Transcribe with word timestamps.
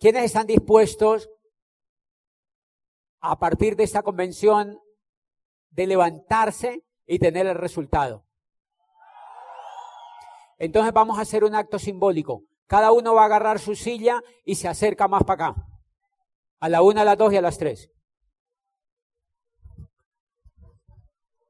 ¿Quiénes 0.00 0.24
están 0.24 0.46
dispuestos 0.46 1.28
a 3.20 3.38
partir 3.38 3.76
de 3.76 3.84
esta 3.84 4.02
convención 4.02 4.80
de 5.68 5.86
levantarse 5.86 6.86
y 7.06 7.18
tener 7.18 7.46
el 7.46 7.54
resultado? 7.54 8.24
Entonces 10.56 10.94
vamos 10.94 11.18
a 11.18 11.22
hacer 11.22 11.44
un 11.44 11.54
acto 11.54 11.78
simbólico. 11.78 12.44
Cada 12.66 12.92
uno 12.92 13.14
va 13.14 13.22
a 13.22 13.24
agarrar 13.26 13.58
su 13.58 13.74
silla 13.74 14.22
y 14.42 14.54
se 14.54 14.68
acerca 14.68 15.06
más 15.06 15.22
para 15.24 15.48
acá. 15.48 15.66
A 16.60 16.70
la 16.70 16.80
una, 16.80 17.02
a 17.02 17.04
las 17.04 17.18
dos 17.18 17.34
y 17.34 17.36
a 17.36 17.42
las 17.42 17.58
tres. 17.58 17.90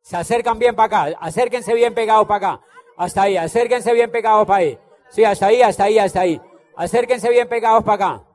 Se 0.01 0.17
acercan 0.17 0.59
bien 0.59 0.75
para 0.75 1.05
acá. 1.05 1.19
Acérquense 1.21 1.73
bien 1.73 1.95
pegados 1.95 2.27
para 2.27 2.55
acá. 2.55 2.64
Hasta 2.96 3.23
ahí. 3.23 3.37
Acérquense 3.37 3.93
bien 3.93 4.11
pegados 4.11 4.45
para 4.45 4.59
ahí. 4.59 4.79
Sí, 5.11 5.23
hasta 5.23 5.46
ahí, 5.46 5.62
hasta 5.62 5.85
ahí, 5.85 5.98
hasta 6.01 6.21
ahí. 6.23 6.41
Acérquense 6.75 7.30
bien 7.30 7.48
pegados 7.48 7.85
para 7.85 7.95
acá. 7.95 8.29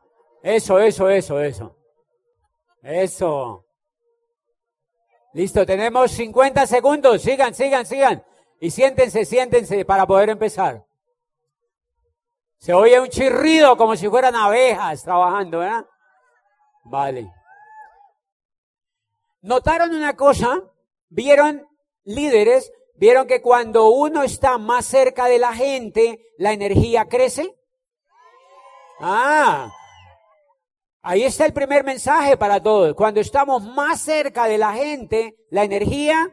Eso, 0.45 0.77
eso, 0.77 1.09
eso, 1.09 1.39
eso. 1.39 1.75
Eso. 2.83 3.65
Listo, 5.33 5.65
tenemos 5.65 6.11
50 6.11 6.67
segundos. 6.67 7.23
Sigan, 7.23 7.55
sigan, 7.55 7.83
sigan. 7.83 8.23
Y 8.59 8.69
siéntense, 8.69 9.25
siéntense 9.25 9.83
para 9.85 10.05
poder 10.05 10.29
empezar. 10.29 10.85
Se 12.59 12.75
oye 12.75 12.99
un 12.99 13.09
chirrido 13.09 13.75
como 13.75 13.95
si 13.95 14.07
fueran 14.07 14.35
abejas 14.35 15.01
trabajando, 15.01 15.59
¿verdad? 15.59 15.87
Vale. 16.83 17.33
¿Notaron 19.41 19.95
una 19.95 20.15
cosa? 20.15 20.61
¿Vieron 21.09 21.67
líderes? 22.03 22.71
¿Vieron 22.93 23.25
que 23.25 23.41
cuando 23.41 23.89
uno 23.89 24.21
está 24.21 24.59
más 24.59 24.85
cerca 24.85 25.25
de 25.25 25.39
la 25.39 25.55
gente, 25.55 26.23
la 26.37 26.53
energía 26.53 27.05
crece? 27.05 27.57
Ah, 28.99 29.71
ahí 31.05 31.23
está 31.23 31.45
el 31.45 31.53
primer 31.53 31.83
mensaje 31.83 32.35
para 32.35 32.61
todos. 32.61 32.95
Cuando 32.95 33.21
estamos 33.21 33.63
más 33.63 34.01
cerca 34.01 34.47
de 34.47 34.57
la 34.57 34.73
gente, 34.73 35.37
la 35.51 35.63
energía 35.63 36.31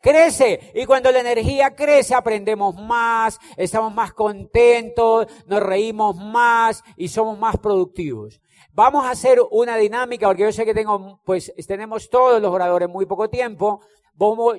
crece. 0.00 0.72
Y 0.74 0.86
cuando 0.86 1.12
la 1.12 1.20
energía 1.20 1.74
crece, 1.74 2.14
aprendemos 2.14 2.74
más, 2.76 3.38
estamos 3.56 3.94
más 3.94 4.12
contentos, 4.14 5.26
nos 5.46 5.62
reímos 5.62 6.16
más 6.16 6.82
y 6.96 7.08
somos 7.08 7.38
más 7.38 7.58
productivos. 7.58 8.40
Vamos 8.72 9.04
a 9.04 9.10
hacer 9.10 9.38
una 9.50 9.76
dinámica, 9.76 10.26
porque 10.26 10.44
yo 10.44 10.52
sé 10.52 10.64
que 10.64 10.74
tengo, 10.74 11.20
pues 11.24 11.52
tenemos 11.68 12.08
todos 12.08 12.40
los 12.40 12.50
oradores 12.50 12.88
muy 12.88 13.04
poco 13.04 13.28
tiempo. 13.28 13.80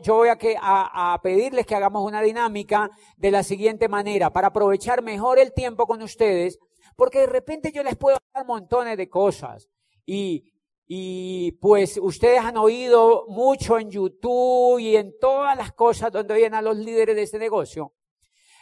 yo 0.04 0.16
voy 0.16 0.30
a, 0.30 1.14
a 1.14 1.22
pedirles 1.24 1.66
que 1.66 1.76
hagamos 1.76 2.06
una 2.06 2.22
dinámica 2.22 2.92
de 3.16 3.32
la 3.32 3.42
siguiente 3.42 3.88
manera, 3.88 4.32
para 4.32 4.50
aprovechar 4.50 5.02
mejor 5.02 5.40
el 5.40 5.52
tiempo 5.52 5.88
con 5.88 6.04
ustedes, 6.04 6.60
porque 6.98 7.20
de 7.20 7.28
repente 7.28 7.72
yo 7.72 7.84
les 7.84 7.96
puedo 7.96 8.18
dar 8.34 8.46
montones 8.46 8.98
de 8.98 9.08
cosas. 9.08 9.70
Y, 10.06 10.52
y 10.86 11.54
pues 11.54 11.98
ustedes 12.02 12.40
han 12.40 12.58
oído 12.58 13.26
mucho 13.30 13.78
en 13.80 13.90
YouTube 13.90 14.80
y 14.80 14.98
en 14.98 15.14
todas 15.20 15.56
las 15.56 15.72
cosas 15.72 16.12
donde 16.12 16.34
oyen 16.34 16.56
a 16.56 16.62
los 16.62 16.76
líderes 16.76 17.16
de 17.16 17.22
este 17.22 17.40
negocio. 17.40 17.94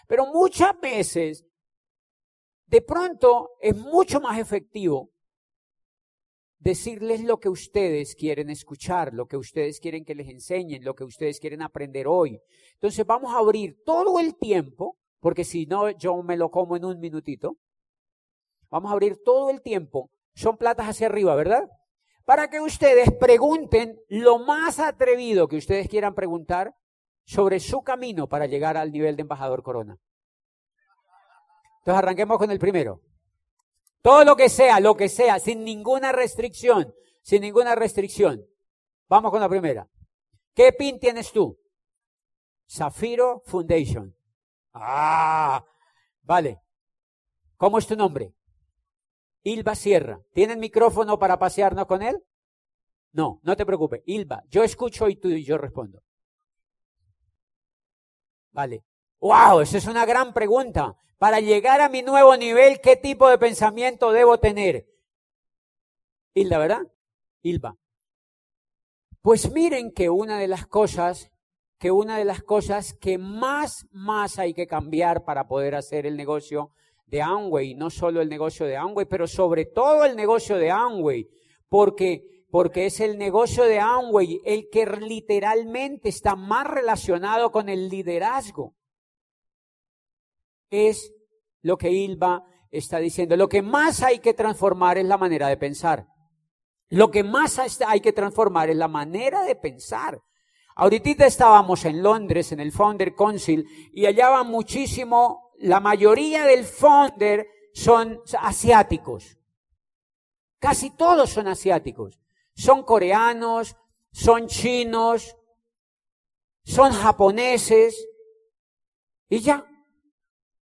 Pero 0.08 0.28
muchas 0.28 0.80
veces, 0.80 1.46
de 2.68 2.82
pronto, 2.82 3.52
es 3.62 3.76
mucho 3.76 4.20
más 4.20 4.38
efectivo 4.38 5.10
decirles 6.60 7.24
lo 7.24 7.40
que 7.40 7.48
ustedes 7.48 8.16
quieren 8.16 8.50
escuchar, 8.50 9.14
lo 9.14 9.28
que 9.28 9.38
ustedes 9.38 9.80
quieren 9.80 10.04
que 10.04 10.16
les 10.16 10.28
enseñen, 10.28 10.84
lo 10.84 10.94
que 10.94 11.06
ustedes 11.06 11.40
quieren 11.40 11.62
aprender 11.62 12.08
hoy. 12.08 12.42
Entonces 12.74 13.06
vamos 13.06 13.34
a 13.34 13.38
abrir 13.38 13.78
todo 13.86 14.20
el 14.20 14.36
tiempo, 14.36 14.98
porque 15.22 15.46
si 15.46 15.68
no, 15.68 15.90
yo 15.92 16.22
me 16.22 16.36
lo 16.36 16.52
como 16.52 16.76
en 16.76 16.84
un 16.84 17.00
minutito. 17.00 17.58
Vamos 18.76 18.92
a 18.92 18.94
abrir 18.94 19.24
todo 19.24 19.50
el 19.50 19.62
tiempo. 19.62 20.12
Son 20.34 20.58
platas 20.58 20.90
hacia 20.90 21.08
arriba, 21.08 21.34
¿verdad? 21.36 21.70
para 22.26 22.50
que 22.50 22.60
ustedes 22.60 23.12
pregunten 23.14 24.02
lo 24.10 24.40
más 24.40 24.80
atrevido 24.80 25.48
que 25.48 25.58
ustedes 25.58 25.88
quieran 25.88 26.16
preguntar 26.16 26.76
sobre 27.24 27.60
su 27.60 27.84
camino 27.84 28.28
para 28.28 28.48
llegar 28.48 28.76
al 28.78 28.92
nivel 28.92 29.16
de 29.16 29.22
embajador 29.22 29.64
corona. 29.64 29.98
Entonces 31.80 32.00
arranquemos 32.00 32.38
con 32.38 32.52
el 32.52 32.60
primero. 32.60 33.02
Todo 34.02 34.26
lo 34.26 34.36
que 34.36 34.50
sea, 34.50 34.80
lo 34.80 34.98
que 34.98 35.08
sea, 35.08 35.40
sin 35.40 35.64
ninguna 35.64 36.12
restricción, 36.12 36.94
sin 37.22 37.42
ninguna 37.42 37.76
restricción. 37.76 38.46
Vamos 39.08 39.32
con 39.32 39.40
la 39.40 39.50
primera. 39.50 39.88
¿Qué 40.54 40.74
pin 40.74 41.00
tienes 41.00 41.32
tú? 41.32 41.58
Zafiro 42.70 43.42
Foundation. 43.46 44.16
Ah, 44.74 45.64
vale. 46.24 46.60
¿Cómo 47.58 47.78
es 47.78 47.88
tu 47.88 47.96
nombre? 47.96 48.35
Ilva 49.46 49.76
Sierra. 49.76 50.20
¿Tienen 50.34 50.60
micrófono 50.60 51.20
para 51.20 51.38
pasearnos 51.38 51.86
con 51.86 52.02
él? 52.02 52.22
No, 53.12 53.40
no 53.44 53.56
te 53.56 53.66
preocupes. 53.66 54.02
Ilva, 54.08 54.44
yo 54.50 54.64
escucho 54.64 55.08
y 55.08 55.18
tú 55.18 55.30
y 55.30 55.44
yo 55.44 55.58
respondo. 55.58 56.02
Vale. 58.52 58.84
¡Wow! 59.20 59.62
Esa 59.62 59.78
es 59.78 59.86
una 59.86 60.06
gran 60.06 60.34
pregunta. 60.34 60.96
Para 61.20 61.40
llegar 61.40 61.80
a 61.80 61.90
mi 61.90 62.02
nuevo 62.02 62.36
nivel, 62.36 62.82
¿qué 62.82 62.96
tipo 62.96 63.30
de 63.30 63.38
pensamiento 63.38 64.12
debo 64.12 64.40
tener? 64.40 64.88
Hilda, 66.34 66.58
¿verdad? 66.58 66.82
Ilva. 67.44 67.78
Pues 69.22 69.52
miren 69.52 69.92
que 69.94 70.10
una 70.10 70.40
de 70.40 70.48
las 70.48 70.66
cosas, 70.66 71.32
que 71.78 71.92
una 71.92 72.18
de 72.18 72.26
las 72.26 72.42
cosas 72.42 72.94
que 73.00 73.20
más, 73.20 73.86
más 73.92 74.40
hay 74.40 74.56
que 74.56 74.66
cambiar 74.66 75.24
para 75.24 75.48
poder 75.48 75.76
hacer 75.76 76.08
el 76.08 76.18
negocio 76.18 76.72
de 77.08 77.22
Amway, 77.22 77.76
no 77.76 77.90
solo 77.90 78.22
el 78.22 78.30
negocio 78.30 78.66
de 78.66 78.78
Amway, 78.78 79.06
pero 79.06 79.28
sobre 79.28 79.66
todo 79.66 80.06
el 80.06 80.16
negocio 80.16 80.58
de 80.58 80.72
Amway, 80.72 81.30
porque, 81.70 82.46
porque 82.50 82.88
es 82.88 83.00
el 83.00 83.18
negocio 83.18 83.64
de 83.64 83.80
Amway 83.80 84.42
el 84.46 84.70
que 84.72 84.86
literalmente 84.86 86.10
está 86.10 86.36
más 86.36 86.68
relacionado 86.68 87.52
con 87.52 87.70
el 87.70 87.90
liderazgo. 87.90 88.76
Es 90.70 91.14
lo 91.62 91.78
que 91.78 91.92
Ilva 91.92 92.44
está 92.72 93.00
diciendo. 93.00 93.38
Lo 93.38 93.48
que 93.48 93.62
más 93.62 94.02
hay 94.02 94.20
que 94.20 94.34
transformar 94.34 94.98
es 94.98 95.06
la 95.06 95.18
manera 95.18 95.48
de 95.48 95.58
pensar. 95.58 96.08
Lo 96.90 97.10
que 97.12 97.24
más 97.24 97.60
hay 97.86 98.00
que 98.02 98.14
transformar 98.14 98.70
es 98.70 98.76
la 98.76 98.88
manera 98.88 99.44
de 99.44 99.56
pensar. 99.56 100.22
Ahorita 100.76 101.26
estábamos 101.26 101.86
en 101.86 102.04
Londres, 102.04 102.52
en 102.52 102.60
el 102.60 102.72
Founder 102.72 103.16
Council, 103.16 103.66
y 103.94 104.06
allá 104.06 104.44
muchísimo 104.44 105.45
la 105.60 105.80
mayoría 105.80 106.46
del 106.46 106.66
founder 106.66 107.48
son 107.74 108.22
asiáticos. 108.40 109.38
Casi 110.60 110.90
todos 110.92 111.30
son 111.30 111.48
asiáticos. 111.48 112.20
Son 112.56 112.84
coreanos, 112.84 113.76
son 114.12 114.48
chinos, 114.48 115.36
son 116.64 116.94
japoneses 116.94 118.08
y 119.30 119.40
ya. 119.40 119.66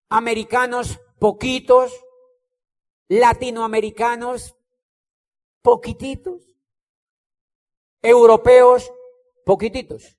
Americanos 0.08 1.00
poquitos, 1.19 1.92
latinoamericanos 3.08 4.56
poquititos, 5.62 6.42
europeos 8.02 8.92
poquititos 9.44 10.19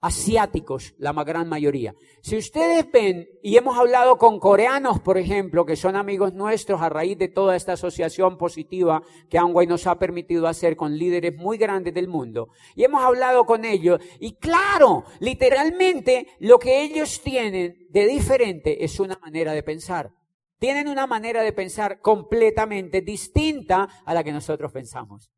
asiáticos, 0.00 0.94
la 0.98 1.12
gran 1.24 1.48
mayoría. 1.48 1.94
Si 2.22 2.36
ustedes 2.36 2.90
ven, 2.92 3.28
y 3.42 3.56
hemos 3.56 3.78
hablado 3.78 4.18
con 4.18 4.38
coreanos, 4.38 5.00
por 5.00 5.18
ejemplo, 5.18 5.64
que 5.64 5.76
son 5.76 5.96
amigos 5.96 6.34
nuestros 6.34 6.82
a 6.82 6.88
raíz 6.88 7.18
de 7.18 7.28
toda 7.28 7.56
esta 7.56 7.72
asociación 7.72 8.36
positiva 8.36 9.02
que 9.28 9.38
Amway 9.38 9.66
nos 9.66 9.86
ha 9.86 9.98
permitido 9.98 10.46
hacer 10.46 10.76
con 10.76 10.96
líderes 10.96 11.36
muy 11.36 11.58
grandes 11.58 11.94
del 11.94 12.08
mundo, 12.08 12.48
y 12.74 12.84
hemos 12.84 13.02
hablado 13.02 13.44
con 13.44 13.64
ellos, 13.64 14.00
y 14.20 14.36
claro, 14.36 15.04
literalmente 15.20 16.28
lo 16.40 16.58
que 16.58 16.82
ellos 16.82 17.20
tienen 17.22 17.86
de 17.90 18.06
diferente 18.06 18.84
es 18.84 19.00
una 19.00 19.18
manera 19.18 19.52
de 19.52 19.62
pensar. 19.62 20.12
Tienen 20.58 20.88
una 20.88 21.06
manera 21.06 21.42
de 21.42 21.52
pensar 21.52 22.00
completamente 22.00 23.02
distinta 23.02 23.88
a 24.06 24.14
la 24.14 24.24
que 24.24 24.32
nosotros 24.32 24.72
pensamos. 24.72 25.30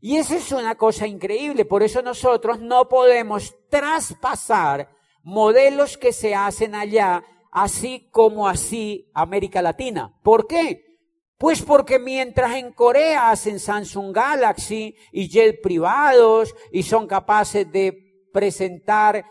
Y 0.00 0.16
esa 0.16 0.36
es 0.36 0.52
una 0.52 0.76
cosa 0.76 1.06
increíble, 1.06 1.64
por 1.64 1.82
eso 1.82 2.02
nosotros 2.02 2.60
no 2.60 2.88
podemos 2.88 3.54
traspasar 3.68 4.88
modelos 5.22 5.98
que 5.98 6.12
se 6.12 6.34
hacen 6.34 6.74
allá, 6.74 7.24
así 7.50 8.08
como 8.12 8.46
así 8.48 9.10
América 9.12 9.60
Latina. 9.60 10.14
¿Por 10.22 10.46
qué? 10.46 10.88
Pues 11.36 11.62
porque 11.62 11.98
mientras 11.98 12.56
en 12.56 12.72
Corea 12.72 13.30
hacen 13.30 13.60
Samsung 13.60 14.14
Galaxy 14.14 14.96
y 15.12 15.28
jet 15.28 15.60
privados 15.60 16.54
y 16.72 16.82
son 16.82 17.06
capaces 17.06 17.70
de 17.70 18.26
presentar 18.32 19.24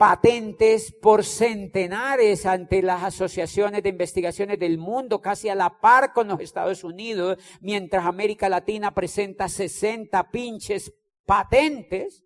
patentes 0.00 0.92
por 0.92 1.26
centenares 1.26 2.46
ante 2.46 2.80
las 2.80 3.02
asociaciones 3.02 3.82
de 3.82 3.90
investigaciones 3.90 4.58
del 4.58 4.78
mundo, 4.78 5.20
casi 5.20 5.50
a 5.50 5.54
la 5.54 5.78
par 5.78 6.14
con 6.14 6.26
los 6.26 6.40
Estados 6.40 6.84
Unidos, 6.84 7.36
mientras 7.60 8.06
América 8.06 8.48
Latina 8.48 8.94
presenta 8.94 9.46
60 9.46 10.30
pinches 10.30 10.94
patentes. 11.26 12.24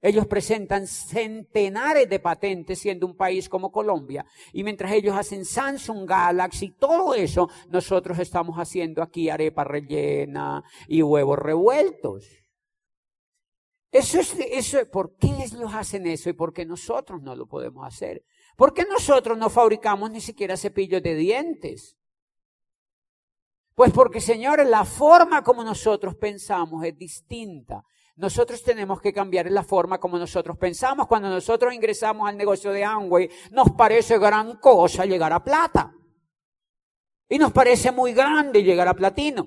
Ellos 0.00 0.26
presentan 0.26 0.86
centenares 0.86 2.08
de 2.08 2.20
patentes 2.20 2.78
siendo 2.78 3.06
un 3.06 3.18
país 3.18 3.46
como 3.46 3.70
Colombia. 3.70 4.24
Y 4.54 4.64
mientras 4.64 4.92
ellos 4.92 5.14
hacen 5.14 5.44
Samsung 5.44 6.08
Galaxy, 6.08 6.70
todo 6.70 7.14
eso, 7.14 7.50
nosotros 7.68 8.18
estamos 8.18 8.56
haciendo 8.56 9.02
aquí 9.02 9.28
arepa 9.28 9.62
rellena 9.62 10.64
y 10.88 11.02
huevos 11.02 11.38
revueltos. 11.38 12.40
Eso 13.90 14.20
es, 14.20 14.36
eso, 14.38 14.78
¿Por 14.90 15.16
qué 15.16 15.28
ellos 15.28 15.74
hacen 15.74 16.06
eso 16.06 16.30
y 16.30 16.32
por 16.32 16.52
qué 16.52 16.64
nosotros 16.64 17.20
no 17.22 17.34
lo 17.34 17.46
podemos 17.46 17.84
hacer? 17.86 18.24
¿Por 18.56 18.72
qué 18.72 18.84
nosotros 18.84 19.36
no 19.36 19.50
fabricamos 19.50 20.10
ni 20.10 20.20
siquiera 20.20 20.56
cepillos 20.56 21.02
de 21.02 21.16
dientes? 21.16 21.96
Pues 23.74 23.92
porque, 23.92 24.20
señores, 24.20 24.68
la 24.68 24.84
forma 24.84 25.42
como 25.42 25.64
nosotros 25.64 26.14
pensamos 26.16 26.84
es 26.84 26.96
distinta. 26.96 27.82
Nosotros 28.16 28.62
tenemos 28.62 29.00
que 29.00 29.12
cambiar 29.12 29.50
la 29.50 29.64
forma 29.64 29.98
como 29.98 30.18
nosotros 30.18 30.58
pensamos. 30.58 31.06
Cuando 31.06 31.30
nosotros 31.30 31.72
ingresamos 31.72 32.28
al 32.28 32.36
negocio 32.36 32.70
de 32.70 32.84
Amway, 32.84 33.30
nos 33.50 33.70
parece 33.70 34.18
gran 34.18 34.58
cosa 34.58 35.06
llegar 35.06 35.32
a 35.32 35.42
plata. 35.42 35.92
Y 37.28 37.38
nos 37.38 37.50
parece 37.52 37.90
muy 37.90 38.12
grande 38.12 38.62
llegar 38.62 38.86
a 38.86 38.94
platino. 38.94 39.46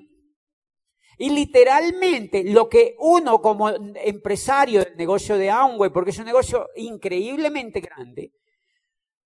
Y 1.18 1.30
literalmente 1.30 2.44
lo 2.44 2.68
que 2.68 2.96
uno 2.98 3.40
como 3.40 3.70
empresario 3.70 4.84
del 4.84 4.96
negocio 4.96 5.36
de 5.38 5.50
Amway, 5.50 5.90
porque 5.90 6.10
es 6.10 6.18
un 6.18 6.26
negocio 6.26 6.68
increíblemente 6.76 7.80
grande, 7.80 8.32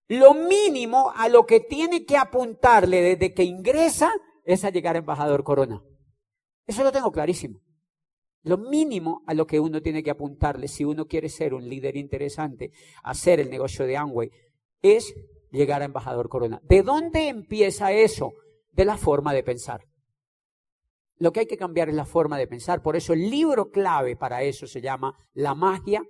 lo 0.09 0.35
mínimo 0.35 1.13
a 1.15 1.29
lo 1.29 1.47
que 1.47 1.61
tiene 1.61 2.05
que 2.05 2.17
apuntarle 2.17 3.03
desde 3.03 3.35
que 3.35 3.45
ingresa 3.45 4.11
es 4.45 4.65
a 4.65 4.71
llegar 4.71 4.97
a 4.97 5.01
embajador 5.01 5.45
corona. 5.45 5.83
Eso 6.67 6.83
lo 6.83 6.93
tengo 6.93 7.13
clarísimo. 7.13 7.61
Lo 8.43 8.57
mínimo 8.57 9.23
a 9.27 9.35
lo 9.35 9.47
que 9.47 9.61
uno 9.61 9.83
tiene 9.83 10.03
que 10.03 10.11
apuntarle 10.11 10.69
si 10.69 10.85
uno 10.85 11.07
quiere 11.07 11.29
ser 11.29 11.53
un 11.53 11.69
líder 11.69 11.97
interesante, 11.97 12.71
hacer 13.03 13.41
el 13.41 13.51
negocio 13.51 13.87
de 13.87 13.97
Amway, 13.97 14.31
es 14.81 15.15
llegar 15.51 15.83
a 15.83 15.87
embajador 15.87 16.29
corona. 16.29 16.61
¿De 16.63 16.83
dónde 16.83 17.29
empieza 17.29 17.93
eso? 17.93 18.33
De 18.73 18.85
la 18.85 18.97
forma 18.97 19.35
de 19.35 19.43
pensar. 19.43 19.88
Lo 21.19 21.33
que 21.33 21.41
hay 21.41 21.47
que 21.47 21.57
cambiar 21.57 21.89
es 21.89 21.95
la 21.95 22.05
forma 22.05 22.39
de 22.39 22.47
pensar. 22.47 22.83
Por 22.83 22.97
eso 22.97 23.13
el 23.13 23.29
libro 23.29 23.71
clave 23.71 24.17
para 24.17 24.43
eso 24.43 24.67
se 24.67 24.81
llama 24.81 25.19
La 25.35 25.55
magia 25.55 26.03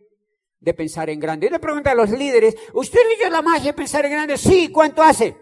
de 0.61 0.75
pensar 0.75 1.09
en 1.11 1.21
grande. 1.21 1.47
Y 1.47 1.51
le 1.51 1.59
pregunta 1.59 1.93
a 1.93 1.95
los 1.95 2.11
líderes, 2.11 2.57
¿usted 2.75 3.01
leyó 3.17 3.31
la 3.31 3.43
magia 3.43 3.73
de 3.73 3.75
pensar 3.75 4.05
en 4.05 4.13
grande? 4.13 4.37
Sí, 4.37 4.71
¿cuánto 4.71 5.03
hace? 5.03 5.37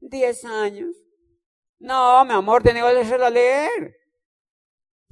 Diez 0.00 0.44
años. 0.44 0.96
No, 1.78 2.24
mi 2.24 2.32
amor, 2.32 2.62
tiene 2.62 2.80
que 2.80 2.86
volvérselo 2.86 3.26
a 3.26 3.30
leer. 3.30 3.96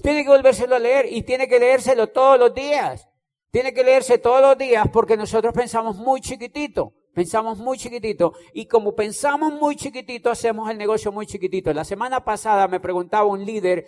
Tiene 0.02 0.24
que 0.24 0.30
volvérselo 0.30 0.76
a 0.76 0.78
leer 0.78 1.06
y 1.10 1.22
tiene 1.22 1.48
que 1.48 1.58
leérselo 1.58 2.08
todos 2.08 2.38
los 2.38 2.54
días. 2.54 3.08
Tiene 3.50 3.72
que 3.72 3.84
leerse 3.84 4.18
todos 4.18 4.40
los 4.40 4.58
días 4.58 4.86
porque 4.92 5.16
nosotros 5.16 5.52
pensamos 5.54 5.96
muy 5.96 6.20
chiquitito. 6.20 6.92
Pensamos 7.16 7.56
muy 7.56 7.78
chiquitito. 7.78 8.34
Y 8.52 8.66
como 8.66 8.94
pensamos 8.94 9.50
muy 9.50 9.74
chiquitito, 9.74 10.30
hacemos 10.30 10.68
el 10.68 10.76
negocio 10.76 11.10
muy 11.10 11.24
chiquitito. 11.26 11.72
La 11.72 11.82
semana 11.82 12.22
pasada 12.22 12.68
me 12.68 12.78
preguntaba 12.78 13.24
un 13.24 13.42
líder, 13.42 13.86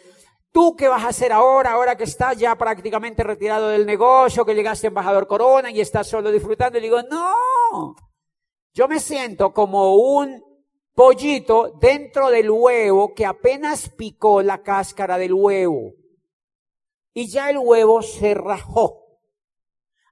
¿tú 0.50 0.75
qué 0.75 0.88
vas 0.88 1.04
a 1.04 1.08
hacer 1.08 1.30
ahora, 1.30 1.72
ahora 1.72 1.94
que 1.94 2.04
estás 2.04 2.38
ya 2.38 2.56
prácticamente 2.56 3.22
retirado 3.22 3.69
del 3.69 3.84
negocio, 3.84 4.46
que 4.46 4.54
llegaste 4.54 4.86
embajador 4.86 5.26
Corona 5.26 5.70
y 5.70 5.82
estás 5.82 6.06
solo 6.06 6.32
disfrutando? 6.32 6.78
Y 6.78 6.80
digo, 6.80 7.02
no. 7.02 7.94
Yo 8.72 8.88
me 8.88 8.98
siento 8.98 9.52
como 9.52 9.96
un 9.96 10.42
pollito 10.94 11.76
dentro 11.78 12.31
del 12.31 12.50
huevo 12.50 13.12
que 13.12 13.26
apenas 13.26 13.90
picó 13.90 14.40
la 14.40 14.62
cáscara 14.62 15.19
del 15.19 15.34
huevo. 15.34 15.92
Y 17.12 17.28
ya 17.28 17.50
el 17.50 17.58
huevo 17.58 18.00
se 18.00 18.32
rajó. 18.32 19.07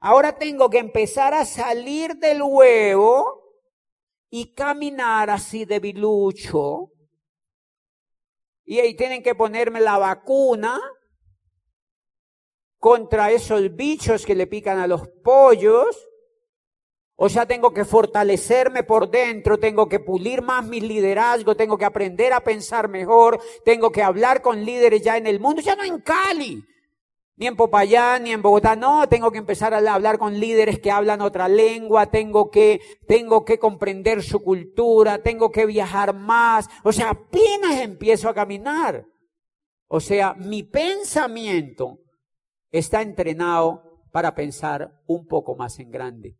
Ahora 0.06 0.38
tengo 0.38 0.70
que 0.70 0.78
empezar 0.78 1.34
a 1.34 1.44
salir 1.44 2.14
del 2.18 2.40
huevo 2.40 3.42
y 4.30 4.54
caminar 4.54 5.30
así 5.30 5.64
de 5.64 5.80
bilucho. 5.80 6.92
Y 8.64 8.78
ahí 8.78 8.94
tienen 8.94 9.20
que 9.20 9.34
ponerme 9.34 9.80
la 9.80 9.98
vacuna 9.98 10.80
contra 12.78 13.32
esos 13.32 13.74
bichos 13.74 14.24
que 14.24 14.36
le 14.36 14.46
pican 14.46 14.78
a 14.78 14.86
los 14.86 15.08
pollos. 15.24 16.08
O 17.16 17.28
sea, 17.28 17.44
tengo 17.44 17.74
que 17.74 17.84
fortalecerme 17.84 18.84
por 18.84 19.10
dentro, 19.10 19.58
tengo 19.58 19.88
que 19.88 19.98
pulir 19.98 20.40
más 20.40 20.64
mi 20.64 20.80
liderazgo, 20.80 21.56
tengo 21.56 21.76
que 21.76 21.84
aprender 21.84 22.32
a 22.32 22.44
pensar 22.44 22.88
mejor, 22.88 23.40
tengo 23.64 23.90
que 23.90 24.04
hablar 24.04 24.40
con 24.40 24.64
líderes 24.64 25.02
ya 25.02 25.16
en 25.16 25.26
el 25.26 25.40
mundo, 25.40 25.62
ya 25.62 25.74
no 25.74 25.82
en 25.82 26.00
Cali, 26.00 26.62
ni 27.36 27.46
en 27.46 27.56
Popayán, 27.56 28.24
ni 28.24 28.32
en 28.32 28.40
Bogotá, 28.40 28.76
no, 28.76 29.08
tengo 29.08 29.30
que 29.30 29.38
empezar 29.38 29.74
a 29.74 29.94
hablar 29.94 30.18
con 30.18 30.40
líderes 30.40 30.80
que 30.80 30.90
hablan 30.90 31.20
otra 31.20 31.48
lengua, 31.48 32.06
tengo 32.06 32.50
que, 32.50 32.80
tengo 33.06 33.44
que 33.44 33.58
comprender 33.58 34.22
su 34.22 34.40
cultura, 34.42 35.22
tengo 35.22 35.50
que 35.50 35.66
viajar 35.66 36.14
más, 36.14 36.68
o 36.82 36.92
sea, 36.92 37.10
apenas 37.10 37.80
empiezo 37.80 38.28
a 38.28 38.34
caminar. 38.34 39.06
O 39.88 40.00
sea, 40.00 40.34
mi 40.34 40.62
pensamiento 40.62 41.98
está 42.70 43.02
entrenado 43.02 43.82
para 44.10 44.34
pensar 44.34 44.92
un 45.06 45.26
poco 45.26 45.54
más 45.56 45.78
en 45.78 45.90
grande. 45.90 46.38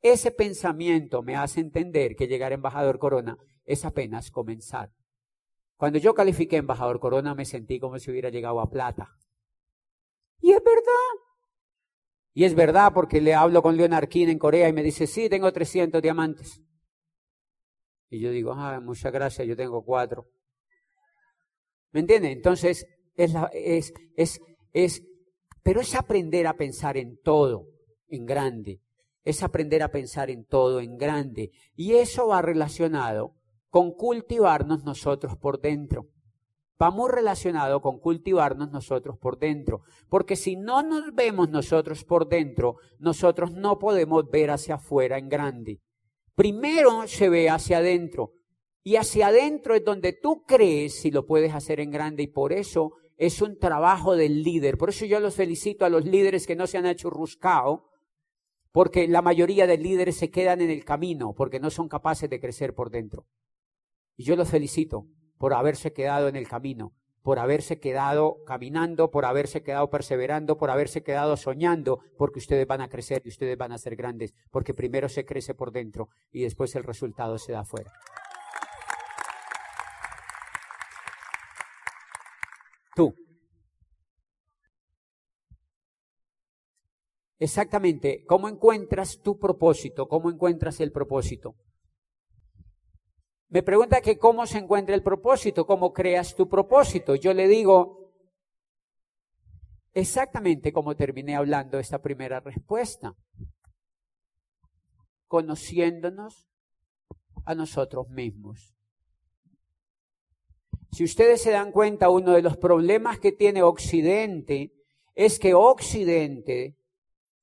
Ese 0.00 0.30
pensamiento 0.30 1.22
me 1.22 1.36
hace 1.36 1.60
entender 1.60 2.16
que 2.16 2.26
llegar 2.26 2.52
a 2.52 2.54
embajador 2.54 2.98
Corona 2.98 3.36
es 3.64 3.84
apenas 3.84 4.30
comenzar. 4.30 4.90
Cuando 5.76 5.98
yo 5.98 6.14
califiqué 6.14 6.56
embajador 6.56 7.00
Corona 7.00 7.34
me 7.34 7.44
sentí 7.44 7.78
como 7.78 7.98
si 7.98 8.10
hubiera 8.10 8.30
llegado 8.30 8.60
a 8.60 8.70
plata. 8.70 9.10
Y 10.40 10.52
es 10.52 10.62
verdad. 10.62 11.24
Y 12.34 12.44
es 12.44 12.54
verdad 12.54 12.92
porque 12.94 13.20
le 13.20 13.34
hablo 13.34 13.62
con 13.62 13.76
Leonard 13.76 14.08
King 14.08 14.28
en 14.28 14.38
Corea 14.38 14.68
y 14.68 14.72
me 14.72 14.82
dice, 14.82 15.06
sí, 15.06 15.28
tengo 15.28 15.52
300 15.52 16.00
diamantes. 16.00 16.62
Y 18.10 18.20
yo 18.20 18.30
digo, 18.30 18.52
ah, 18.52 18.80
muchas 18.80 19.12
gracias, 19.12 19.46
yo 19.46 19.56
tengo 19.56 19.84
cuatro. 19.84 20.26
¿Me 21.90 22.00
entiende? 22.00 22.30
Entonces, 22.30 22.86
es, 23.14 23.32
es, 23.52 23.92
es, 24.16 24.40
es, 24.72 25.02
pero 25.62 25.80
es 25.80 25.94
aprender 25.94 26.46
a 26.46 26.56
pensar 26.56 26.96
en 26.96 27.18
todo, 27.22 27.66
en 28.08 28.24
grande 28.24 28.80
es 29.28 29.42
aprender 29.42 29.82
a 29.82 29.90
pensar 29.90 30.30
en 30.30 30.46
todo, 30.46 30.80
en 30.80 30.96
grande. 30.96 31.50
Y 31.74 31.94
eso 31.94 32.28
va 32.28 32.40
relacionado 32.40 33.34
con 33.68 33.92
cultivarnos 33.92 34.84
nosotros 34.84 35.36
por 35.36 35.60
dentro. 35.60 36.08
Va 36.80 36.90
muy 36.90 37.10
relacionado 37.10 37.80
con 37.80 37.98
cultivarnos 37.98 38.70
nosotros 38.70 39.18
por 39.18 39.38
dentro. 39.38 39.82
Porque 40.08 40.36
si 40.36 40.56
no 40.56 40.82
nos 40.82 41.12
vemos 41.12 41.48
nosotros 41.48 42.04
por 42.04 42.28
dentro, 42.28 42.76
nosotros 42.98 43.52
no 43.52 43.78
podemos 43.78 44.30
ver 44.30 44.50
hacia 44.50 44.76
afuera 44.76 45.18
en 45.18 45.28
grande. 45.28 45.80
Primero 46.34 47.08
se 47.08 47.28
ve 47.28 47.50
hacia 47.50 47.78
adentro. 47.78 48.34
Y 48.84 48.96
hacia 48.96 49.28
adentro 49.28 49.74
es 49.74 49.84
donde 49.84 50.12
tú 50.12 50.44
crees 50.46 51.00
si 51.00 51.10
lo 51.10 51.26
puedes 51.26 51.52
hacer 51.52 51.80
en 51.80 51.90
grande. 51.90 52.22
Y 52.22 52.28
por 52.28 52.52
eso 52.52 52.92
es 53.16 53.42
un 53.42 53.58
trabajo 53.58 54.14
del 54.14 54.44
líder. 54.44 54.78
Por 54.78 54.90
eso 54.90 55.04
yo 55.04 55.18
los 55.18 55.34
felicito 55.34 55.84
a 55.84 55.88
los 55.88 56.04
líderes 56.04 56.46
que 56.46 56.54
no 56.54 56.68
se 56.68 56.78
han 56.78 56.86
hecho 56.86 57.10
ruscao, 57.10 57.90
porque 58.70 59.08
la 59.08 59.22
mayoría 59.22 59.66
de 59.66 59.78
líderes 59.78 60.16
se 60.16 60.30
quedan 60.30 60.60
en 60.60 60.70
el 60.70 60.84
camino 60.84 61.34
porque 61.34 61.58
no 61.58 61.70
son 61.70 61.88
capaces 61.88 62.30
de 62.30 62.38
crecer 62.38 62.74
por 62.74 62.90
dentro. 62.90 63.26
Y 64.16 64.22
yo 64.22 64.36
los 64.36 64.48
felicito 64.48 65.06
por 65.38 65.54
haberse 65.54 65.92
quedado 65.92 66.28
en 66.28 66.36
el 66.36 66.48
camino, 66.48 66.92
por 67.22 67.38
haberse 67.38 67.78
quedado 67.78 68.44
caminando, 68.44 69.10
por 69.10 69.24
haberse 69.24 69.62
quedado 69.62 69.90
perseverando, 69.90 70.58
por 70.58 70.70
haberse 70.70 71.02
quedado 71.02 71.36
soñando, 71.36 72.00
porque 72.16 72.38
ustedes 72.38 72.66
van 72.66 72.80
a 72.80 72.88
crecer 72.88 73.22
y 73.24 73.28
ustedes 73.28 73.56
van 73.56 73.72
a 73.72 73.78
ser 73.78 73.96
grandes, 73.96 74.34
porque 74.50 74.74
primero 74.74 75.08
se 75.08 75.24
crece 75.24 75.54
por 75.54 75.72
dentro 75.72 76.08
y 76.32 76.42
después 76.42 76.74
el 76.74 76.84
resultado 76.84 77.38
se 77.38 77.52
da 77.52 77.60
afuera. 77.60 77.92
Tú, 82.94 83.14
Exactamente, 87.40 88.24
¿cómo 88.26 88.48
encuentras 88.48 89.20
tu 89.22 89.38
propósito? 89.38 90.08
¿Cómo 90.08 90.28
encuentras 90.28 90.80
el 90.80 90.90
propósito? 90.90 91.54
Me 93.48 93.62
pregunta 93.62 94.00
que 94.00 94.18
cómo 94.18 94.46
se 94.46 94.58
encuentra 94.58 94.94
el 94.94 95.02
propósito, 95.02 95.66
cómo 95.66 95.92
creas 95.92 96.34
tu 96.34 96.48
propósito. 96.48 97.14
Yo 97.14 97.32
le 97.32 97.48
digo 97.48 98.12
exactamente 99.94 100.72
como 100.72 100.96
terminé 100.96 101.34
hablando 101.34 101.78
esta 101.78 102.00
primera 102.00 102.40
respuesta, 102.40 103.16
conociéndonos 105.26 106.48
a 107.44 107.54
nosotros 107.54 108.08
mismos. 108.10 108.74
Si 110.92 111.04
ustedes 111.04 111.42
se 111.42 111.50
dan 111.50 111.72
cuenta, 111.72 112.10
uno 112.10 112.32
de 112.32 112.42
los 112.42 112.56
problemas 112.56 113.18
que 113.18 113.32
tiene 113.32 113.62
Occidente 113.62 114.72
es 115.14 115.38
que 115.38 115.54
Occidente 115.54 116.78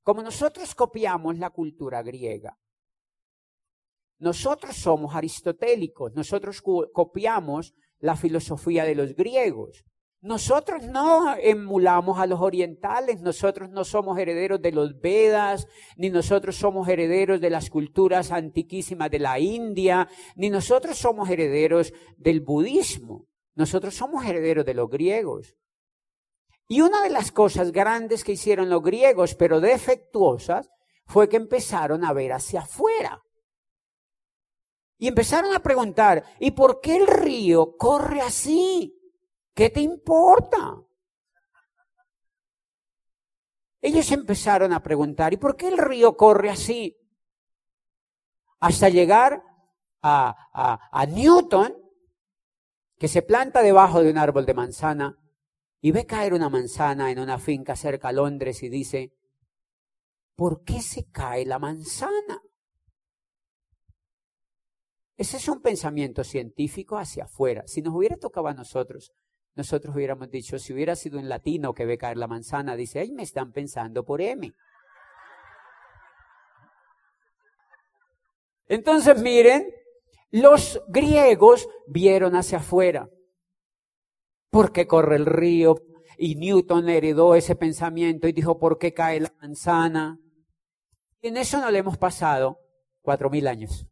como 0.06 0.22
nosotros 0.22 0.76
copiamos 0.76 1.40
la 1.40 1.50
cultura 1.50 2.04
griega, 2.04 2.60
nosotros 4.20 4.76
somos 4.76 5.16
aristotélicos, 5.16 6.14
nosotros 6.14 6.62
copiamos 6.62 7.74
la 8.00 8.16
filosofía 8.16 8.86
de 8.86 8.96
los 8.96 9.16
griegos. 9.16 9.86
Nosotros 10.22 10.84
no 10.84 11.36
emulamos 11.38 12.18
a 12.18 12.26
los 12.26 12.42
orientales, 12.42 13.22
nosotros 13.22 13.70
no 13.70 13.84
somos 13.84 14.18
herederos 14.18 14.60
de 14.60 14.72
los 14.72 15.00
Vedas, 15.00 15.68
ni 15.98 16.10
nosotros 16.10 16.56
somos 16.56 16.88
herederos 16.88 17.40
de 17.40 17.52
las 17.52 17.70
culturas 17.70 18.32
antiquísimas 18.32 19.12
de 19.12 19.20
la 19.20 19.40
India, 19.40 20.10
ni 20.36 20.50
nosotros 20.50 20.98
somos 20.98 21.30
herederos 21.30 21.94
del 22.18 22.42
budismo, 22.42 23.28
nosotros 23.54 23.94
somos 23.94 24.26
herederos 24.26 24.66
de 24.66 24.74
los 24.74 24.90
griegos. 24.90 25.56
Y 26.68 26.82
una 26.82 27.04
de 27.04 27.12
las 27.12 27.32
cosas 27.32 27.72
grandes 27.72 28.24
que 28.24 28.32
hicieron 28.32 28.70
los 28.72 28.82
griegos, 28.82 29.36
pero 29.36 29.62
defectuosas, 29.62 30.72
fue 31.06 31.30
que 31.30 31.38
empezaron 31.38 32.04
a 32.04 32.14
ver 32.14 32.34
hacia 32.34 32.62
afuera. 32.62 33.22
Y 34.98 35.08
empezaron 35.08 35.54
a 35.54 35.60
preguntar, 35.60 36.24
¿y 36.40 36.52
por 36.52 36.80
qué 36.80 36.98
el 36.98 37.08
río 37.08 37.76
corre 37.78 38.22
así? 38.22 38.96
¿Qué 39.54 39.70
te 39.70 39.82
importa? 39.82 40.82
Ellos 43.82 44.12
empezaron 44.12 44.74
a 44.74 44.82
preguntar, 44.82 45.34
¿y 45.34 45.38
por 45.38 45.56
qué 45.56 45.68
el 45.68 45.78
río 45.78 46.18
corre 46.18 46.50
así? 46.50 46.98
Hasta 48.60 48.90
llegar 48.90 49.44
a, 50.02 50.80
a, 50.92 51.06
Newton, 51.06 51.74
que 52.98 53.08
se 53.08 53.22
planta 53.22 53.62
debajo 53.62 54.02
de 54.02 54.10
un 54.10 54.18
árbol 54.18 54.46
de 54.46 54.54
manzana 54.54 55.20
y 55.82 55.92
ve 55.92 56.06
caer 56.06 56.34
una 56.34 56.50
manzana 56.50 57.12
en 57.12 57.20
una 57.20 57.38
finca 57.38 57.76
cerca 57.76 58.08
a 58.10 58.12
Londres 58.12 58.64
y 58.64 58.70
dice, 58.70 59.14
¿por 60.36 60.64
qué 60.64 60.82
se 60.82 61.12
cae 61.12 61.46
la 61.46 61.60
manzana? 61.60 62.42
Ese 65.18 65.38
es 65.38 65.48
un 65.48 65.62
pensamiento 65.62 66.24
científico 66.24 66.98
hacia 66.98 67.26
afuera. 67.26 67.64
Si 67.68 67.82
nos 67.82 67.96
hubiera 67.96 68.18
tocado 68.18 68.48
a 68.48 68.54
nosotros 68.54 69.14
nosotros 69.56 69.96
hubiéramos 69.96 70.30
dicho, 70.30 70.60
si 70.60 70.74
hubiera 70.74 70.96
sido 70.96 71.18
en 71.18 71.30
latino 71.30 71.74
que 71.74 71.86
ve 71.86 71.98
caer 71.98 72.18
la 72.18 72.28
manzana, 72.28 72.76
dice, 72.76 73.00
ahí 73.00 73.12
me 73.12 73.24
están 73.24 73.54
pensando 73.54 74.04
por 74.04 74.22
M. 74.22 74.54
Entonces 78.68 79.22
miren, 79.22 79.74
los 80.32 80.82
griegos 80.90 81.70
vieron 81.88 82.36
hacia 82.36 82.58
afuera. 82.58 83.10
¿Por 84.50 84.74
qué 84.74 84.88
corre 84.88 85.16
el 85.16 85.26
río? 85.26 85.78
Y 86.18 86.36
Newton 86.36 86.90
heredó 86.90 87.36
ese 87.36 87.56
pensamiento 87.56 88.28
y 88.28 88.34
dijo, 88.34 88.60
¿por 88.60 88.78
qué 88.78 88.94
cae 88.94 89.22
la 89.22 89.34
manzana? 89.42 90.20
Y 91.22 91.30
en 91.30 91.38
eso 91.38 91.62
no 91.62 91.72
le 91.72 91.80
hemos 91.80 91.98
pasado 91.98 92.60
cuatro 93.02 93.30
mil 93.30 93.48
años. 93.48 93.88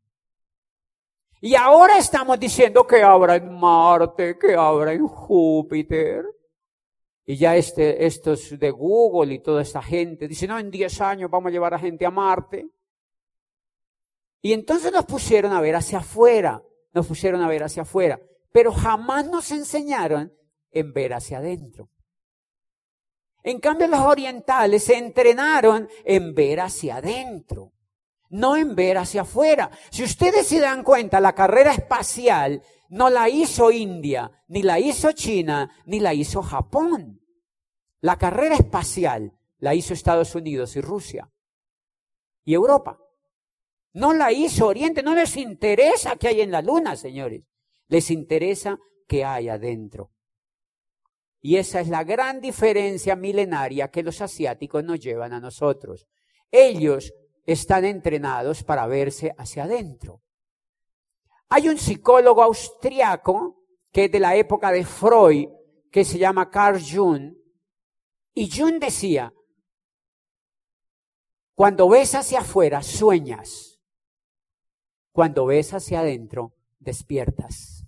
Y 1.45 1.55
ahora 1.55 1.97
estamos 1.97 2.39
diciendo 2.39 2.87
que 2.87 3.03
habrá 3.03 3.35
en 3.35 3.53
Marte, 3.53 4.39
que 4.39 4.55
habrá 4.55 4.93
en 4.93 5.05
Júpiter. 5.05 6.23
Y 7.25 7.35
ya 7.35 7.57
este, 7.57 8.05
estos 8.05 8.57
de 8.57 8.71
Google 8.71 9.33
y 9.33 9.39
toda 9.39 9.61
esta 9.61 9.81
gente 9.81 10.29
dicen, 10.29 10.47
no, 10.47 10.57
en 10.57 10.71
10 10.71 11.01
años 11.01 11.29
vamos 11.29 11.49
a 11.49 11.51
llevar 11.51 11.73
a 11.73 11.79
gente 11.79 12.05
a 12.05 12.11
Marte. 12.11 12.69
Y 14.41 14.53
entonces 14.53 14.93
nos 14.93 15.03
pusieron 15.03 15.51
a 15.51 15.59
ver 15.59 15.75
hacia 15.75 15.97
afuera, 15.97 16.63
nos 16.93 17.07
pusieron 17.07 17.41
a 17.41 17.49
ver 17.49 17.63
hacia 17.63 17.81
afuera, 17.81 18.21
pero 18.53 18.71
jamás 18.71 19.27
nos 19.27 19.51
enseñaron 19.51 20.33
en 20.71 20.93
ver 20.93 21.13
hacia 21.13 21.39
adentro. 21.39 21.89
En 23.43 23.59
cambio, 23.59 23.89
los 23.89 23.99
orientales 23.99 24.85
se 24.85 24.97
entrenaron 24.97 25.89
en 26.05 26.33
ver 26.33 26.61
hacia 26.61 26.95
adentro 26.95 27.72
no 28.33 28.55
en 28.55 28.75
ver 28.75 28.97
hacia 28.97 29.21
afuera. 29.21 29.69
Si 29.91 30.03
ustedes 30.03 30.47
se 30.47 30.59
dan 30.59 30.83
cuenta, 30.83 31.19
la 31.19 31.35
carrera 31.35 31.71
espacial 31.71 32.63
no 32.89 33.09
la 33.09 33.29
hizo 33.29 33.71
India, 33.71 34.31
ni 34.47 34.63
la 34.63 34.79
hizo 34.79 35.11
China, 35.11 35.69
ni 35.85 35.99
la 35.99 36.15
hizo 36.15 36.41
Japón. 36.41 37.21
La 38.01 38.17
carrera 38.17 38.55
espacial 38.55 39.37
la 39.59 39.75
hizo 39.75 39.93
Estados 39.93 40.33
Unidos 40.33 40.75
y 40.75 40.81
Rusia 40.81 41.31
y 42.43 42.55
Europa. 42.55 42.99
No 43.93 44.13
la 44.13 44.31
hizo 44.31 44.65
Oriente, 44.65 45.03
no 45.03 45.13
les 45.13 45.37
interesa 45.37 46.15
qué 46.15 46.29
hay 46.29 46.41
en 46.41 46.51
la 46.51 46.63
luna, 46.63 46.95
señores. 46.95 47.43
Les 47.87 48.09
interesa 48.09 48.79
qué 49.07 49.23
hay 49.23 49.49
adentro. 49.49 50.11
Y 51.39 51.57
esa 51.57 51.81
es 51.81 51.87
la 51.87 52.03
gran 52.03 52.41
diferencia 52.41 53.15
milenaria 53.15 53.91
que 53.91 54.01
los 54.01 54.21
asiáticos 54.21 54.83
nos 54.83 54.99
llevan 54.99 55.33
a 55.33 55.39
nosotros. 55.39 56.07
Ellos 56.49 57.13
están 57.45 57.85
entrenados 57.85 58.63
para 58.63 58.87
verse 58.87 59.33
hacia 59.37 59.65
adentro. 59.65 60.21
Hay 61.49 61.69
un 61.69 61.77
psicólogo 61.77 62.41
austriaco 62.41 63.63
que 63.91 64.05
es 64.05 64.11
de 64.11 64.19
la 64.19 64.35
época 64.35 64.71
de 64.71 64.85
Freud, 64.85 65.49
que 65.91 66.03
se 66.03 66.17
llama 66.17 66.49
Carl 66.49 66.81
Jung, 66.81 67.35
y 68.33 68.49
Jung 68.49 68.79
decía, 68.79 69.31
cuando 71.53 71.87
ves 71.87 72.15
hacia 72.15 72.39
afuera, 72.39 72.81
sueñas. 72.81 73.79
Cuando 75.11 75.45
ves 75.45 75.73
hacia 75.73 75.99
adentro, 75.99 76.55
despiertas. 76.79 77.85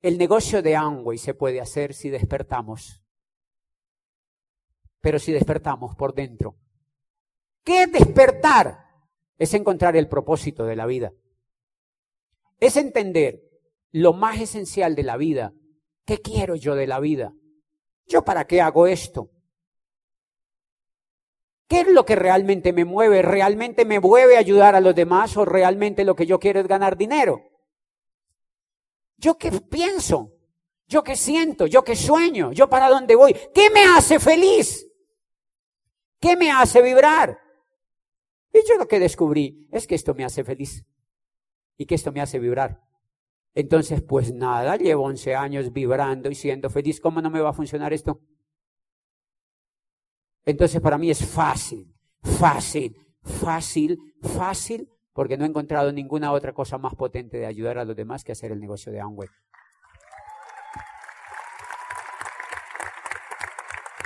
El 0.00 0.16
negocio 0.16 0.62
de 0.62 0.76
Amway 0.76 1.18
se 1.18 1.34
puede 1.34 1.60
hacer 1.60 1.92
si 1.92 2.08
despertamos 2.08 3.02
pero 5.00 5.18
si 5.18 5.32
despertamos 5.32 5.94
por 5.94 6.14
dentro. 6.14 6.56
¿Qué 7.64 7.82
es 7.82 7.92
despertar? 7.92 8.86
Es 9.36 9.54
encontrar 9.54 9.96
el 9.96 10.08
propósito 10.08 10.64
de 10.64 10.76
la 10.76 10.86
vida. 10.86 11.12
Es 12.58 12.76
entender 12.76 13.40
lo 13.92 14.12
más 14.12 14.40
esencial 14.40 14.94
de 14.94 15.02
la 15.02 15.16
vida. 15.16 15.52
¿Qué 16.04 16.18
quiero 16.20 16.56
yo 16.56 16.74
de 16.74 16.86
la 16.86 16.98
vida? 16.98 17.32
¿Yo 18.06 18.24
para 18.24 18.46
qué 18.46 18.60
hago 18.60 18.86
esto? 18.86 19.30
¿Qué 21.68 21.80
es 21.82 21.88
lo 21.88 22.06
que 22.06 22.16
realmente 22.16 22.72
me 22.72 22.86
mueve? 22.86 23.20
¿Realmente 23.20 23.84
me 23.84 24.00
mueve 24.00 24.38
ayudar 24.38 24.74
a 24.74 24.80
los 24.80 24.94
demás 24.94 25.36
o 25.36 25.44
realmente 25.44 26.04
lo 26.04 26.16
que 26.16 26.24
yo 26.24 26.40
quiero 26.40 26.60
es 26.60 26.66
ganar 26.66 26.96
dinero? 26.96 27.42
¿Yo 29.18 29.36
qué 29.36 29.50
pienso? 29.50 30.32
¿Yo 30.86 31.04
qué 31.04 31.14
siento? 31.16 31.66
¿Yo 31.66 31.84
qué 31.84 31.94
sueño? 31.94 32.52
¿Yo 32.52 32.70
para 32.70 32.88
dónde 32.88 33.14
voy? 33.14 33.36
¿Qué 33.54 33.68
me 33.68 33.84
hace 33.84 34.18
feliz? 34.18 34.87
¿Qué 36.20 36.36
me 36.36 36.50
hace 36.50 36.82
vibrar? 36.82 37.38
Y 38.52 38.58
yo 38.68 38.76
lo 38.76 38.88
que 38.88 38.98
descubrí 38.98 39.68
es 39.70 39.86
que 39.86 39.94
esto 39.94 40.14
me 40.14 40.24
hace 40.24 40.44
feliz 40.44 40.84
y 41.76 41.86
que 41.86 41.94
esto 41.94 42.12
me 42.12 42.20
hace 42.20 42.38
vibrar. 42.38 42.80
Entonces, 43.54 44.02
pues 44.02 44.32
nada, 44.32 44.76
llevo 44.76 45.04
11 45.04 45.34
años 45.34 45.72
vibrando 45.72 46.30
y 46.30 46.34
siendo 46.34 46.70
feliz. 46.70 47.00
¿Cómo 47.00 47.20
no 47.20 47.30
me 47.30 47.40
va 47.40 47.50
a 47.50 47.54
funcionar 47.54 47.92
esto? 47.92 48.20
Entonces, 50.44 50.80
para 50.80 50.98
mí 50.98 51.10
es 51.10 51.24
fácil, 51.24 51.94
fácil, 52.22 52.96
fácil, 53.22 53.98
fácil, 54.22 54.88
porque 55.12 55.36
no 55.36 55.44
he 55.44 55.48
encontrado 55.48 55.92
ninguna 55.92 56.32
otra 56.32 56.52
cosa 56.52 56.78
más 56.78 56.94
potente 56.94 57.38
de 57.38 57.46
ayudar 57.46 57.78
a 57.78 57.84
los 57.84 57.96
demás 57.96 58.24
que 58.24 58.32
hacer 58.32 58.52
el 58.52 58.60
negocio 58.60 58.92
de 58.92 59.00
Amway. 59.00 59.28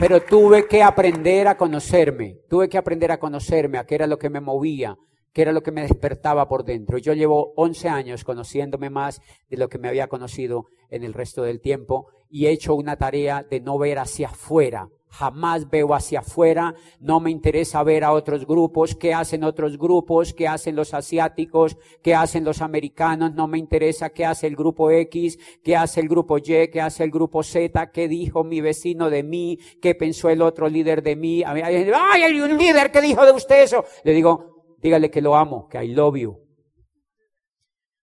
Pero 0.03 0.21
tuve 0.21 0.67
que 0.67 0.83
aprender 0.83 1.47
a 1.47 1.57
conocerme, 1.57 2.41
tuve 2.49 2.69
que 2.69 2.77
aprender 2.77 3.13
a 3.13 3.21
conocerme, 3.21 3.79
a 3.79 3.87
qué 3.87 3.95
era 3.95 4.09
lo 4.09 4.19
que 4.19 4.31
me 4.31 4.41
movía, 4.41 4.99
qué 5.33 5.43
era 5.43 5.53
lo 5.53 5.63
que 5.63 5.71
me 5.71 5.83
despertaba 5.83 6.49
por 6.49 6.65
dentro. 6.65 6.99
Yo 6.99 7.13
llevo 7.13 7.53
11 7.55 7.89
años 7.89 8.25
conociéndome 8.25 8.91
más 8.91 9.21
de 9.49 9.59
lo 9.59 9.69
que 9.69 9.79
me 9.79 9.87
había 9.87 10.09
conocido 10.09 10.67
en 10.91 11.05
el 11.05 11.15
resto 11.15 11.45
del 11.45 11.61
tiempo 11.61 12.09
y 12.29 12.47
he 12.47 12.51
hecho 12.51 12.75
una 12.75 12.97
tarea 12.97 13.47
de 13.49 13.61
no 13.61 13.79
ver 13.79 14.01
hacia 14.01 14.27
afuera, 14.27 14.89
Jamás 15.13 15.69
veo 15.69 15.93
hacia 15.93 16.21
afuera, 16.21 16.75
no 16.99 17.21
me 17.21 17.31
interesa 17.31 17.83
ver 17.83 18.03
a 18.03 18.13
otros 18.13 18.47
grupos, 18.47 18.97
qué 18.97 19.13
hacen 19.13 19.45
otros 19.45 19.77
grupos, 19.77 20.33
qué 20.33 20.49
hacen 20.49 20.75
los 20.75 20.95
asiáticos, 20.95 21.77
qué 22.03 22.15
hacen 22.15 22.45
los 22.45 22.63
americanos, 22.63 23.35
no 23.35 23.47
me 23.47 23.59
interesa 23.59 24.09
qué 24.09 24.25
hace 24.25 24.47
el 24.47 24.57
grupo 24.57 24.91
X, 24.91 25.39
qué 25.63 25.77
hace 25.77 26.01
el 26.01 26.09
grupo 26.09 26.39
Y, 26.39 26.69
qué 26.73 26.81
hace 26.81 27.05
el 27.05 27.11
grupo 27.11 27.43
Z, 27.43 27.93
qué 27.93 28.09
dijo 28.09 28.43
mi 28.43 28.63
vecino 28.63 29.11
de 29.11 29.23
mí, 29.23 29.59
qué 29.83 29.95
pensó 29.95 30.31
el 30.31 30.41
otro 30.41 30.67
líder 30.67 31.03
de 31.03 31.15
mí. 31.15 31.43
Ay, 31.45 31.61
hay 31.61 32.41
un 32.41 32.57
líder 32.57 32.91
que 32.91 33.03
dijo 33.03 33.27
de 33.27 33.33
usted 33.33 33.65
eso. 33.65 33.85
Le 34.05 34.13
digo, 34.13 34.77
dígale 34.79 35.11
que 35.11 35.21
lo 35.21 35.37
amo, 35.37 35.69
que 35.69 35.85
I 35.85 35.89
love 35.89 36.17
you. 36.17 36.39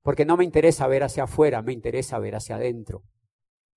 Porque 0.03 0.25
no 0.25 0.37
me 0.37 0.43
interesa 0.43 0.85
ver 0.85 1.01
hacia 1.01 1.23
afuera, 1.23 1.63
me 1.63 1.73
interesa 1.73 2.19
ver 2.19 2.35
hacia 2.35 2.57
adentro. 2.57 3.01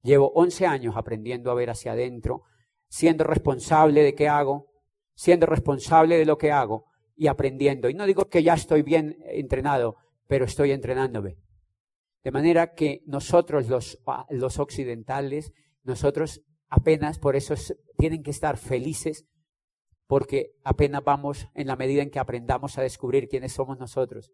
Llevo 0.03 0.33
11 0.35 0.67
años 0.67 0.97
aprendiendo 0.99 1.51
a 1.51 1.55
ver 1.55 1.71
hacia 1.71 1.93
adentro 1.93 2.43
siendo 2.93 3.25
responsable 3.25 4.03
de 4.03 4.15
qué 4.15 4.29
hago, 4.29 4.67
siendo 5.15 5.47
responsable 5.47 6.19
de 6.19 6.27
lo 6.27 6.37
que 6.37 6.53
hago 6.53 6.85
y 7.17 7.29
aprendiendo. 7.29 7.89
Y 7.89 7.95
no 7.95 8.05
digo 8.05 8.29
que 8.29 8.43
ya 8.43 8.53
estoy 8.53 8.83
bien 8.83 9.17
entrenado, 9.25 9.97
pero 10.27 10.45
estoy 10.45 10.73
entrenándome. 10.73 11.39
De 12.23 12.31
manera 12.31 12.75
que 12.75 13.01
nosotros 13.07 13.67
los, 13.67 13.99
los 14.29 14.59
occidentales, 14.59 15.55
nosotros 15.85 16.43
apenas 16.69 17.19
por 17.19 17.35
eso 17.35 17.55
tienen 17.97 18.23
que 18.23 18.31
estar 18.31 18.59
felices 18.59 19.25
porque 20.07 20.51
apenas 20.63 21.03
vamos 21.03 21.49
en 21.55 21.69
la 21.69 21.77
medida 21.77 22.03
en 22.03 22.11
que 22.11 22.19
aprendamos 22.19 22.77
a 22.77 22.83
descubrir 22.83 23.27
quiénes 23.27 23.55
somos 23.55 23.79
nosotros. 23.79 24.33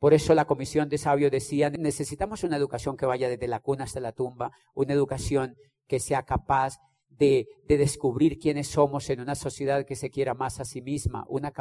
Por 0.00 0.12
eso 0.12 0.34
la 0.34 0.46
comisión 0.46 0.88
de 0.88 0.98
sabios 0.98 1.30
decía, 1.30 1.70
necesitamos 1.70 2.42
una 2.42 2.56
educación 2.56 2.96
que 2.96 3.06
vaya 3.06 3.28
desde 3.28 3.46
la 3.46 3.60
cuna 3.60 3.84
hasta 3.84 4.00
la 4.00 4.10
tumba, 4.10 4.50
una 4.74 4.92
educación 4.92 5.54
que 5.86 6.00
sea 6.00 6.24
capaz 6.24 6.80
de, 7.18 7.48
descubrir 7.66 8.38
quiénes 8.38 8.68
somos 8.68 9.08
en 9.08 9.20
una 9.20 9.34
sociedad 9.34 9.86
que 9.86 9.96
se 9.96 10.10
quiera 10.10 10.34
más 10.34 10.60
a 10.60 10.64
sí 10.64 10.82
misma, 10.82 11.24
una, 11.28 11.52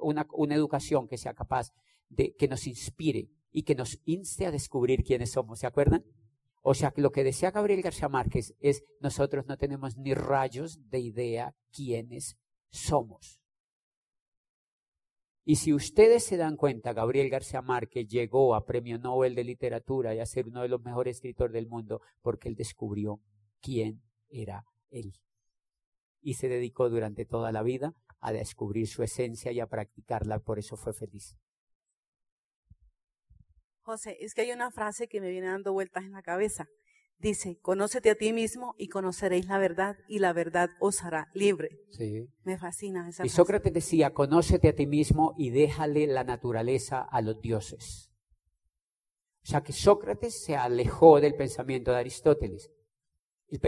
una 0.00 0.54
educación 0.54 1.06
que 1.06 1.18
sea 1.18 1.34
capaz 1.34 1.72
de 2.08 2.34
que 2.34 2.48
nos 2.48 2.66
inspire 2.66 3.28
y 3.50 3.62
que 3.62 3.74
nos 3.74 4.00
inste 4.04 4.46
a 4.46 4.50
descubrir 4.50 5.04
quiénes 5.04 5.32
somos, 5.32 5.60
¿se 5.60 5.66
acuerdan? 5.66 6.04
O 6.62 6.74
sea, 6.74 6.92
lo 6.96 7.10
que 7.10 7.24
decía 7.24 7.50
Gabriel 7.50 7.82
García 7.82 8.08
Márquez 8.08 8.54
es, 8.60 8.84
nosotros 9.00 9.46
no 9.46 9.56
tenemos 9.56 9.96
ni 9.96 10.14
rayos 10.14 10.78
de 10.88 11.00
idea 11.00 11.54
quiénes 11.72 12.36
somos. 12.70 13.40
Y 15.44 15.56
si 15.56 15.72
ustedes 15.72 16.24
se 16.24 16.36
dan 16.36 16.56
cuenta, 16.56 16.92
Gabriel 16.92 17.28
García 17.28 17.62
Márquez 17.62 18.06
llegó 18.06 18.54
a 18.54 18.64
Premio 18.64 18.96
Nobel 18.98 19.34
de 19.34 19.42
Literatura 19.42 20.14
y 20.14 20.20
a 20.20 20.26
ser 20.26 20.46
uno 20.46 20.62
de 20.62 20.68
los 20.68 20.80
mejores 20.82 21.16
escritores 21.16 21.52
del 21.52 21.66
mundo 21.66 22.00
porque 22.20 22.48
él 22.48 22.54
descubrió 22.54 23.20
quién 23.60 24.02
era 24.28 24.64
él. 24.92 25.18
Y 26.20 26.34
se 26.34 26.48
dedicó 26.48 26.88
durante 26.88 27.24
toda 27.24 27.50
la 27.50 27.62
vida 27.62 27.94
a 28.20 28.32
descubrir 28.32 28.86
su 28.86 29.02
esencia 29.02 29.50
y 29.50 29.58
a 29.58 29.66
practicarla, 29.66 30.38
por 30.38 30.58
eso 30.58 30.76
fue 30.76 30.92
feliz. 30.92 31.36
José, 33.80 34.16
es 34.20 34.34
que 34.34 34.42
hay 34.42 34.52
una 34.52 34.70
frase 34.70 35.08
que 35.08 35.20
me 35.20 35.30
viene 35.30 35.48
dando 35.48 35.72
vueltas 35.72 36.04
en 36.04 36.12
la 36.12 36.22
cabeza. 36.22 36.68
Dice, 37.18 37.58
conócete 37.60 38.10
a 38.10 38.14
ti 38.16 38.32
mismo 38.32 38.74
y 38.78 38.88
conoceréis 38.88 39.46
la 39.46 39.58
verdad 39.58 39.96
y 40.08 40.18
la 40.18 40.32
verdad 40.32 40.70
os 40.80 41.02
hará 41.04 41.30
libre. 41.34 41.80
Sí. 41.90 42.28
Me 42.44 42.58
fascina 42.58 43.08
esa 43.08 43.24
Y 43.24 43.28
Sócrates 43.28 43.72
decía, 43.72 44.12
conócete 44.12 44.68
a 44.68 44.74
ti 44.74 44.86
mismo 44.86 45.34
y 45.36 45.50
déjale 45.50 46.06
la 46.06 46.24
naturaleza 46.24 47.00
a 47.00 47.20
los 47.22 47.40
dioses. 47.40 48.10
O 49.44 49.46
sea 49.46 49.62
que 49.62 49.72
Sócrates 49.72 50.42
se 50.44 50.56
alejó 50.56 51.20
del 51.20 51.34
pensamiento 51.34 51.92
de 51.92 51.98
Aristóteles. 51.98 52.70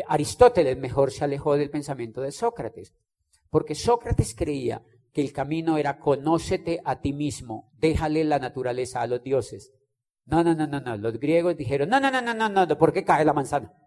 Aristóteles 0.09 0.79
mejor 0.79 1.11
se 1.11 1.25
alejó 1.25 1.57
del 1.57 1.71
pensamiento 1.71 2.21
de 2.21 2.33
Sócrates. 2.33 2.95
Porque 3.51 3.75
Sócrates 3.75 4.35
creía 4.35 4.83
que 5.13 5.21
el 5.21 5.33
camino 5.33 5.79
era 5.79 5.99
conócete 5.99 6.81
a 6.85 7.01
ti 7.01 7.13
mismo, 7.13 7.71
déjale 7.79 8.25
la 8.25 8.39
naturaleza 8.39 9.01
a 9.01 9.07
los 9.07 9.23
dioses. 9.23 9.73
No, 10.27 10.43
no, 10.43 10.55
no, 10.55 10.67
no, 10.67 10.81
no. 10.81 10.97
Los 10.97 11.21
griegos 11.21 11.57
dijeron, 11.57 11.89
no, 11.89 12.01
no, 12.01 12.11
no, 12.11 12.21
no, 12.21 12.35
no, 12.35 12.67
no, 12.67 12.79
¿por 12.79 12.93
qué 12.93 13.05
cae 13.05 13.25
la 13.25 13.33
manzana? 13.33 13.73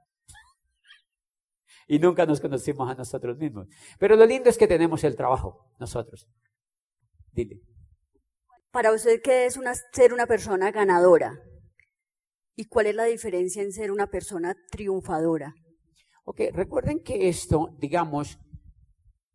Y 1.89 1.99
nunca 1.99 2.25
nos 2.25 2.41
conocimos 2.41 2.89
a 2.89 2.95
nosotros 2.95 3.37
mismos. 3.37 3.67
Pero 3.97 4.15
lo 4.15 4.25
lindo 4.25 4.49
es 4.49 4.57
que 4.57 4.67
tenemos 4.67 5.03
el 5.03 5.15
trabajo, 5.15 5.71
nosotros. 5.79 6.27
Dile. 7.31 7.61
Para 8.71 8.93
usted, 8.93 9.21
¿qué 9.23 9.45
es 9.45 9.57
una, 9.57 9.73
ser 9.93 10.13
una 10.13 10.27
persona 10.27 10.71
ganadora? 10.71 11.39
¿Y 12.55 12.65
cuál 12.65 12.87
es 12.87 12.95
la 12.95 13.05
diferencia 13.05 13.61
en 13.61 13.71
ser 13.71 13.91
una 13.91 14.07
persona 14.07 14.55
triunfadora? 14.69 15.53
Ok, 16.29 16.41
recuerden 16.51 16.99
que 16.99 17.29
esto, 17.29 17.73
digamos, 17.79 18.37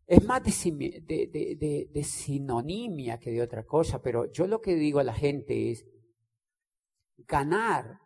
es 0.05 0.23
más 0.25 0.43
de, 0.43 1.01
de, 1.03 1.89
de, 1.91 2.03
sinonimia 2.03 3.17
que 3.17 3.31
de 3.31 3.41
otra 3.41 3.65
cosa, 3.65 3.99
pero 3.99 4.31
yo 4.31 4.45
lo 4.45 4.61
que 4.61 4.75
digo 4.75 4.99
a 4.99 5.03
la 5.03 5.13
gente 5.13 5.71
es, 5.71 5.87
Ganar, 7.17 7.99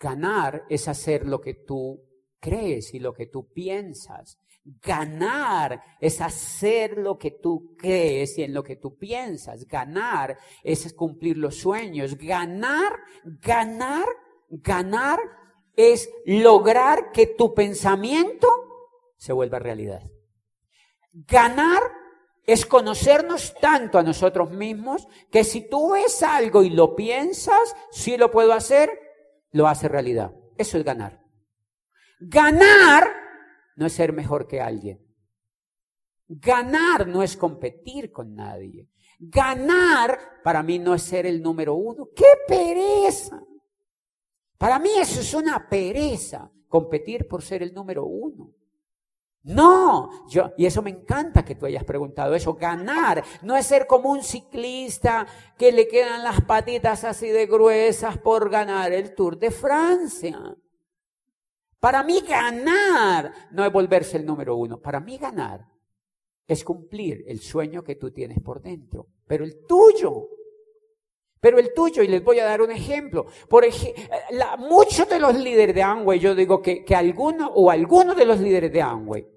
ganar 0.00 0.64
es 0.68 0.88
hacer 0.88 1.28
lo 1.28 1.40
que 1.40 1.54
tú 1.54 2.02
crees 2.40 2.92
y 2.92 2.98
lo 2.98 3.14
que 3.14 3.26
tú 3.26 3.52
piensas. 3.52 4.36
Ganar 4.64 5.80
es 6.00 6.20
hacer 6.20 6.98
lo 6.98 7.18
que 7.18 7.32
tú 7.32 7.76
crees 7.78 8.36
y 8.38 8.42
en 8.42 8.52
lo 8.52 8.64
que 8.64 8.76
tú 8.76 8.98
piensas. 8.98 9.64
Ganar 9.68 10.38
es 10.64 10.92
cumplir 10.92 11.36
los 11.36 11.54
sueños. 11.54 12.16
Ganar, 12.16 12.94
ganar, 13.24 14.06
ganar 14.48 15.20
es 15.76 16.10
lograr 16.24 17.12
que 17.12 17.26
tu 17.26 17.54
pensamiento 17.54 18.48
se 19.16 19.32
vuelva 19.32 19.58
realidad. 19.58 20.02
Ganar 21.12 21.82
es 22.46 22.66
conocernos 22.66 23.54
tanto 23.60 23.98
a 23.98 24.02
nosotros 24.02 24.50
mismos 24.50 25.08
que 25.30 25.44
si 25.44 25.68
tú 25.68 25.92
ves 25.92 26.22
algo 26.22 26.62
y 26.62 26.70
lo 26.70 26.94
piensas, 26.94 27.74
si 27.90 28.16
lo 28.16 28.30
puedo 28.30 28.52
hacer, 28.52 28.90
lo 29.50 29.66
hace 29.66 29.88
realidad. 29.88 30.34
Eso 30.58 30.76
es 30.78 30.84
ganar. 30.84 31.22
Ganar 32.20 33.14
no 33.76 33.86
es 33.86 33.92
ser 33.92 34.12
mejor 34.12 34.46
que 34.46 34.60
alguien. 34.60 35.00
Ganar 36.26 37.06
no 37.06 37.22
es 37.22 37.36
competir 37.36 38.10
con 38.10 38.34
nadie. 38.34 38.88
Ganar 39.18 40.40
para 40.42 40.62
mí 40.62 40.78
no 40.78 40.94
es 40.94 41.02
ser 41.02 41.26
el 41.26 41.42
número 41.42 41.74
uno. 41.74 42.08
¡Qué 42.14 42.24
pereza! 42.46 43.42
Para 44.64 44.78
mí 44.78 44.88
eso 44.98 45.20
es 45.20 45.34
una 45.34 45.68
pereza, 45.68 46.50
competir 46.68 47.28
por 47.28 47.42
ser 47.42 47.62
el 47.62 47.74
número 47.74 48.06
uno. 48.06 48.50
No, 49.42 50.26
yo, 50.26 50.54
y 50.56 50.64
eso 50.64 50.80
me 50.80 50.88
encanta 50.88 51.44
que 51.44 51.54
tú 51.54 51.66
hayas 51.66 51.84
preguntado 51.84 52.34
eso. 52.34 52.54
Ganar 52.54 53.22
no 53.42 53.58
es 53.58 53.66
ser 53.66 53.86
como 53.86 54.10
un 54.10 54.22
ciclista 54.22 55.26
que 55.58 55.70
le 55.70 55.86
quedan 55.86 56.24
las 56.24 56.40
patitas 56.40 57.04
así 57.04 57.28
de 57.28 57.44
gruesas 57.44 58.16
por 58.16 58.48
ganar 58.48 58.90
el 58.90 59.14
Tour 59.14 59.38
de 59.38 59.50
Francia. 59.50 60.56
Para 61.78 62.02
mí 62.02 62.22
ganar 62.26 63.34
no 63.50 63.66
es 63.66 63.70
volverse 63.70 64.16
el 64.16 64.24
número 64.24 64.56
uno. 64.56 64.80
Para 64.80 64.98
mí 64.98 65.18
ganar 65.18 65.60
es 66.46 66.64
cumplir 66.64 67.22
el 67.26 67.40
sueño 67.40 67.84
que 67.84 67.96
tú 67.96 68.12
tienes 68.12 68.40
por 68.40 68.62
dentro, 68.62 69.08
pero 69.26 69.44
el 69.44 69.66
tuyo. 69.66 70.33
Pero 71.44 71.58
el 71.58 71.74
tuyo, 71.74 72.02
y 72.02 72.08
les 72.08 72.24
voy 72.24 72.38
a 72.38 72.46
dar 72.46 72.62
un 72.62 72.70
ejemplo. 72.70 73.26
Por 73.50 73.66
ejemplo, 73.66 74.02
muchos 74.60 75.06
de 75.06 75.20
los 75.20 75.34
líderes 75.34 75.74
de 75.74 75.82
Amway, 75.82 76.18
yo 76.18 76.34
digo 76.34 76.62
que, 76.62 76.86
que 76.86 76.96
algunos 76.96 77.50
o 77.52 77.70
algunos 77.70 78.16
de 78.16 78.24
los 78.24 78.40
líderes 78.40 78.72
de 78.72 78.80
Amway 78.80 79.28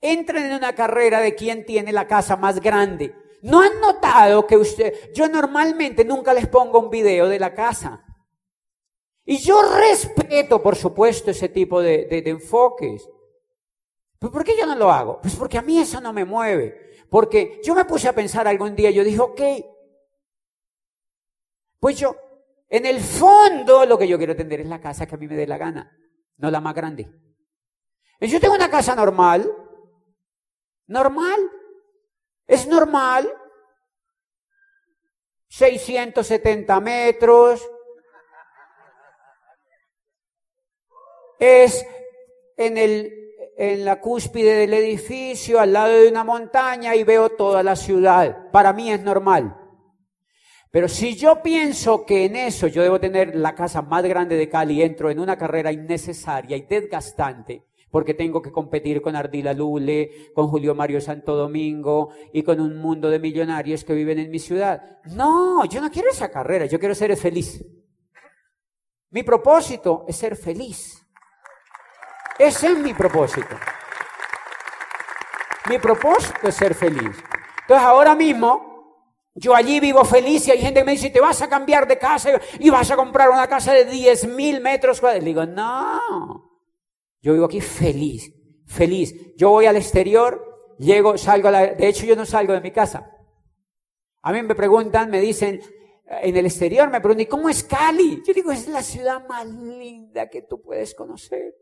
Entren 0.00 0.46
en 0.46 0.54
una 0.54 0.74
carrera 0.74 1.20
de 1.20 1.34
quién 1.34 1.66
tiene 1.66 1.92
la 1.92 2.06
casa 2.06 2.34
más 2.36 2.60
grande. 2.60 3.14
¿No 3.42 3.60
han 3.60 3.78
notado 3.78 4.46
que 4.46 4.56
usted, 4.56 5.12
yo 5.12 5.28
normalmente 5.28 6.02
nunca 6.02 6.32
les 6.32 6.48
pongo 6.48 6.80
un 6.80 6.88
video 6.88 7.28
de 7.28 7.40
la 7.40 7.52
casa? 7.52 8.02
Y 9.26 9.36
yo 9.36 9.60
respeto, 9.78 10.62
por 10.62 10.76
supuesto, 10.76 11.30
ese 11.30 11.50
tipo 11.50 11.82
de, 11.82 12.06
de, 12.06 12.22
enfoques. 12.30 13.06
¿Pero 14.18 14.32
por 14.32 14.44
qué 14.44 14.54
yo 14.58 14.64
no 14.64 14.76
lo 14.76 14.90
hago? 14.90 15.20
Pues 15.20 15.36
porque 15.36 15.58
a 15.58 15.62
mí 15.62 15.78
eso 15.78 16.00
no 16.00 16.14
me 16.14 16.24
mueve. 16.24 17.04
Porque 17.10 17.60
yo 17.62 17.74
me 17.74 17.84
puse 17.84 18.08
a 18.08 18.14
pensar 18.14 18.48
algún 18.48 18.74
día, 18.74 18.90
yo 18.90 19.04
dije, 19.04 19.20
ok, 19.20 19.42
pues 21.78 21.98
yo, 21.98 22.16
en 22.68 22.86
el 22.86 23.00
fondo 23.00 23.86
lo 23.86 23.98
que 23.98 24.08
yo 24.08 24.18
quiero 24.18 24.36
tener 24.36 24.60
es 24.60 24.66
la 24.66 24.80
casa 24.80 25.06
que 25.06 25.14
a 25.14 25.18
mí 25.18 25.26
me 25.26 25.36
dé 25.36 25.46
la 25.46 25.58
gana, 25.58 25.96
no 26.36 26.50
la 26.50 26.60
más 26.60 26.74
grande. 26.74 27.08
Yo 28.20 28.40
tengo 28.40 28.54
una 28.54 28.68
casa 28.68 28.96
normal, 28.96 29.48
Normal. 30.88 31.38
Es 32.46 32.66
normal. 32.66 33.30
670 35.48 36.80
metros. 36.80 37.70
Es 41.38 41.86
en, 42.56 42.76
el, 42.76 43.12
en 43.56 43.84
la 43.84 44.00
cúspide 44.00 44.54
del 44.54 44.74
edificio, 44.74 45.60
al 45.60 45.72
lado 45.72 45.92
de 45.92 46.08
una 46.08 46.24
montaña, 46.24 46.96
y 46.96 47.04
veo 47.04 47.30
toda 47.30 47.62
la 47.62 47.76
ciudad. 47.76 48.50
Para 48.50 48.72
mí 48.72 48.90
es 48.90 49.00
normal. 49.00 49.56
Pero 50.70 50.88
si 50.88 51.16
yo 51.16 51.42
pienso 51.42 52.04
que 52.04 52.26
en 52.26 52.36
eso 52.36 52.66
yo 52.66 52.82
debo 52.82 53.00
tener 53.00 53.34
la 53.34 53.54
casa 53.54 53.80
más 53.80 54.02
grande 54.04 54.36
de 54.36 54.48
Cali, 54.48 54.82
entro 54.82 55.10
en 55.10 55.18
una 55.18 55.38
carrera 55.38 55.72
innecesaria 55.72 56.56
y 56.56 56.62
desgastante, 56.62 57.64
porque 57.90 58.12
tengo 58.12 58.42
que 58.42 58.52
competir 58.52 59.00
con 59.00 59.16
Ardila 59.16 59.54
Lule, 59.54 60.30
con 60.34 60.48
Julio 60.48 60.74
Mario 60.74 61.00
Santo 61.00 61.34
Domingo 61.34 62.10
y 62.34 62.42
con 62.42 62.60
un 62.60 62.76
mundo 62.76 63.08
de 63.08 63.18
millonarios 63.18 63.82
que 63.82 63.94
viven 63.94 64.18
en 64.18 64.30
mi 64.30 64.38
ciudad. 64.38 64.98
No, 65.04 65.64
yo 65.64 65.80
no 65.80 65.90
quiero 65.90 66.10
esa 66.10 66.30
carrera, 66.30 66.66
yo 66.66 66.78
quiero 66.78 66.94
ser 66.94 67.16
feliz. 67.16 67.64
Mi 69.10 69.22
propósito 69.22 70.04
es 70.06 70.16
ser 70.16 70.36
feliz. 70.36 71.02
Ese 72.38 72.66
es 72.68 72.78
mi 72.78 72.92
propósito. 72.92 73.56
Mi 75.70 75.78
propósito 75.78 76.48
es 76.48 76.54
ser 76.54 76.74
feliz. 76.74 77.16
Entonces 77.62 77.86
ahora 77.86 78.14
mismo 78.14 78.67
yo 79.38 79.54
allí 79.54 79.78
vivo 79.78 80.04
feliz 80.04 80.48
y 80.48 80.50
hay 80.50 80.58
gente 80.58 80.80
que 80.80 80.84
me 80.84 80.92
dice, 80.92 81.10
te 81.10 81.20
vas 81.20 81.40
a 81.42 81.48
cambiar 81.48 81.86
de 81.86 81.96
casa 81.96 82.30
y 82.58 82.70
vas 82.70 82.90
a 82.90 82.96
comprar 82.96 83.30
una 83.30 83.46
casa 83.46 83.72
de 83.72 83.84
10 83.84 84.28
mil 84.34 84.60
metros 84.60 85.00
cuadrados. 85.00 85.24
Digo, 85.24 85.46
no, 85.46 86.60
yo 87.22 87.34
vivo 87.34 87.44
aquí 87.44 87.60
feliz, 87.60 88.34
feliz. 88.66 89.14
Yo 89.36 89.50
voy 89.50 89.66
al 89.66 89.76
exterior, 89.76 90.74
llego, 90.78 91.16
salgo 91.16 91.48
a 91.48 91.50
la... 91.52 91.66
De 91.68 91.86
hecho, 91.88 92.04
yo 92.04 92.16
no 92.16 92.26
salgo 92.26 92.52
de 92.52 92.60
mi 92.60 92.72
casa. 92.72 93.12
A 94.22 94.32
mí 94.32 94.42
me 94.42 94.56
preguntan, 94.56 95.08
me 95.08 95.20
dicen, 95.20 95.60
en 96.04 96.36
el 96.36 96.46
exterior 96.46 96.90
me 96.90 97.00
preguntan, 97.00 97.22
¿y 97.22 97.26
cómo 97.26 97.48
es 97.48 97.62
Cali? 97.62 98.20
Yo 98.26 98.34
digo, 98.34 98.50
es 98.50 98.66
la 98.66 98.82
ciudad 98.82 99.24
más 99.28 99.46
linda 99.46 100.28
que 100.28 100.42
tú 100.42 100.60
puedes 100.60 100.96
conocer. 100.96 101.54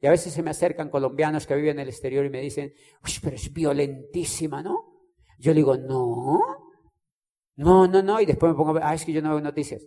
Y 0.00 0.08
a 0.08 0.10
veces 0.10 0.32
se 0.32 0.42
me 0.42 0.50
acercan 0.50 0.90
colombianos 0.90 1.46
que 1.46 1.54
viven 1.54 1.76
en 1.76 1.80
el 1.80 1.88
exterior 1.88 2.26
y 2.26 2.30
me 2.30 2.40
dicen, 2.40 2.72
uy, 3.04 3.12
pero 3.22 3.36
es 3.36 3.52
violentísima, 3.52 4.60
¿no? 4.60 5.12
Yo 5.38 5.54
digo, 5.54 5.76
no, 5.76 6.65
No, 7.56 7.86
no, 7.86 8.02
no, 8.02 8.20
y 8.20 8.26
después 8.26 8.52
me 8.52 8.56
pongo, 8.56 8.78
ah, 8.82 8.94
es 8.94 9.04
que 9.04 9.12
yo 9.12 9.22
no 9.22 9.30
veo 9.30 9.40
noticias. 9.40 9.82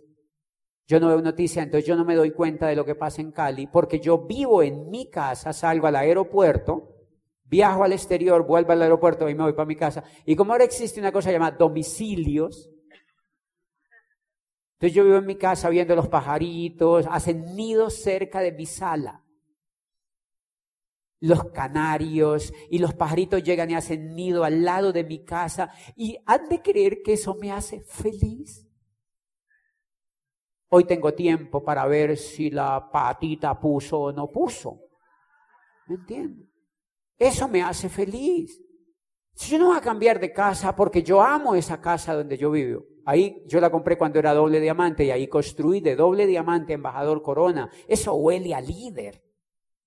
Yo 0.86 0.98
no 0.98 1.08
veo 1.08 1.22
noticias, 1.22 1.64
entonces 1.64 1.86
yo 1.86 1.94
no 1.94 2.04
me 2.04 2.16
doy 2.16 2.32
cuenta 2.32 2.66
de 2.66 2.74
lo 2.74 2.84
que 2.84 2.96
pasa 2.96 3.22
en 3.22 3.30
Cali, 3.30 3.68
porque 3.68 4.00
yo 4.00 4.26
vivo 4.26 4.62
en 4.62 4.90
mi 4.90 5.08
casa, 5.08 5.52
salgo 5.52 5.86
al 5.86 5.94
aeropuerto, 5.94 6.96
viajo 7.44 7.84
al 7.84 7.92
exterior, 7.92 8.44
vuelvo 8.44 8.72
al 8.72 8.82
aeropuerto 8.82 9.28
y 9.28 9.34
me 9.36 9.44
voy 9.44 9.52
para 9.52 9.66
mi 9.66 9.76
casa. 9.76 10.02
Y 10.26 10.34
como 10.34 10.52
ahora 10.52 10.64
existe 10.64 10.98
una 10.98 11.12
cosa 11.12 11.30
llamada 11.30 11.56
domicilios, 11.56 12.68
entonces 14.72 14.96
yo 14.96 15.04
vivo 15.04 15.18
en 15.18 15.26
mi 15.26 15.36
casa 15.36 15.68
viendo 15.68 15.94
los 15.94 16.08
pajaritos, 16.08 17.06
hacen 17.08 17.54
nidos 17.54 17.94
cerca 17.94 18.40
de 18.40 18.50
mi 18.50 18.66
sala. 18.66 19.22
Los 21.20 21.44
canarios 21.52 22.52
y 22.70 22.78
los 22.78 22.94
pajaritos 22.94 23.42
llegan 23.42 23.70
y 23.70 23.74
hacen 23.74 24.14
nido 24.14 24.42
al 24.42 24.64
lado 24.64 24.92
de 24.92 25.04
mi 25.04 25.24
casa. 25.24 25.70
¿Y 25.94 26.18
han 26.26 26.48
de 26.48 26.62
creer 26.62 27.02
que 27.04 27.12
eso 27.12 27.34
me 27.34 27.52
hace 27.52 27.80
feliz? 27.82 28.66
Hoy 30.70 30.84
tengo 30.84 31.12
tiempo 31.12 31.62
para 31.62 31.86
ver 31.86 32.16
si 32.16 32.50
la 32.50 32.90
patita 32.90 33.58
puso 33.60 33.98
o 33.98 34.12
no 34.12 34.30
puso. 34.30 34.80
¿Me 35.88 35.96
entiendes? 35.96 36.48
Eso 37.18 37.48
me 37.48 37.62
hace 37.62 37.88
feliz. 37.88 38.58
Si 39.34 39.52
yo 39.52 39.58
no 39.58 39.66
voy 39.68 39.76
a 39.76 39.80
cambiar 39.80 40.20
de 40.20 40.32
casa 40.32 40.74
porque 40.74 41.02
yo 41.02 41.20
amo 41.20 41.54
esa 41.54 41.80
casa 41.80 42.14
donde 42.14 42.38
yo 42.38 42.50
vivo. 42.50 42.84
Ahí 43.04 43.42
yo 43.46 43.60
la 43.60 43.70
compré 43.70 43.98
cuando 43.98 44.18
era 44.18 44.32
doble 44.32 44.60
diamante 44.60 45.04
y 45.04 45.10
ahí 45.10 45.26
construí 45.26 45.80
de 45.80 45.96
doble 45.96 46.26
diamante 46.26 46.74
embajador 46.74 47.22
corona. 47.22 47.70
Eso 47.88 48.14
huele 48.14 48.54
a 48.54 48.60
líder. 48.60 49.22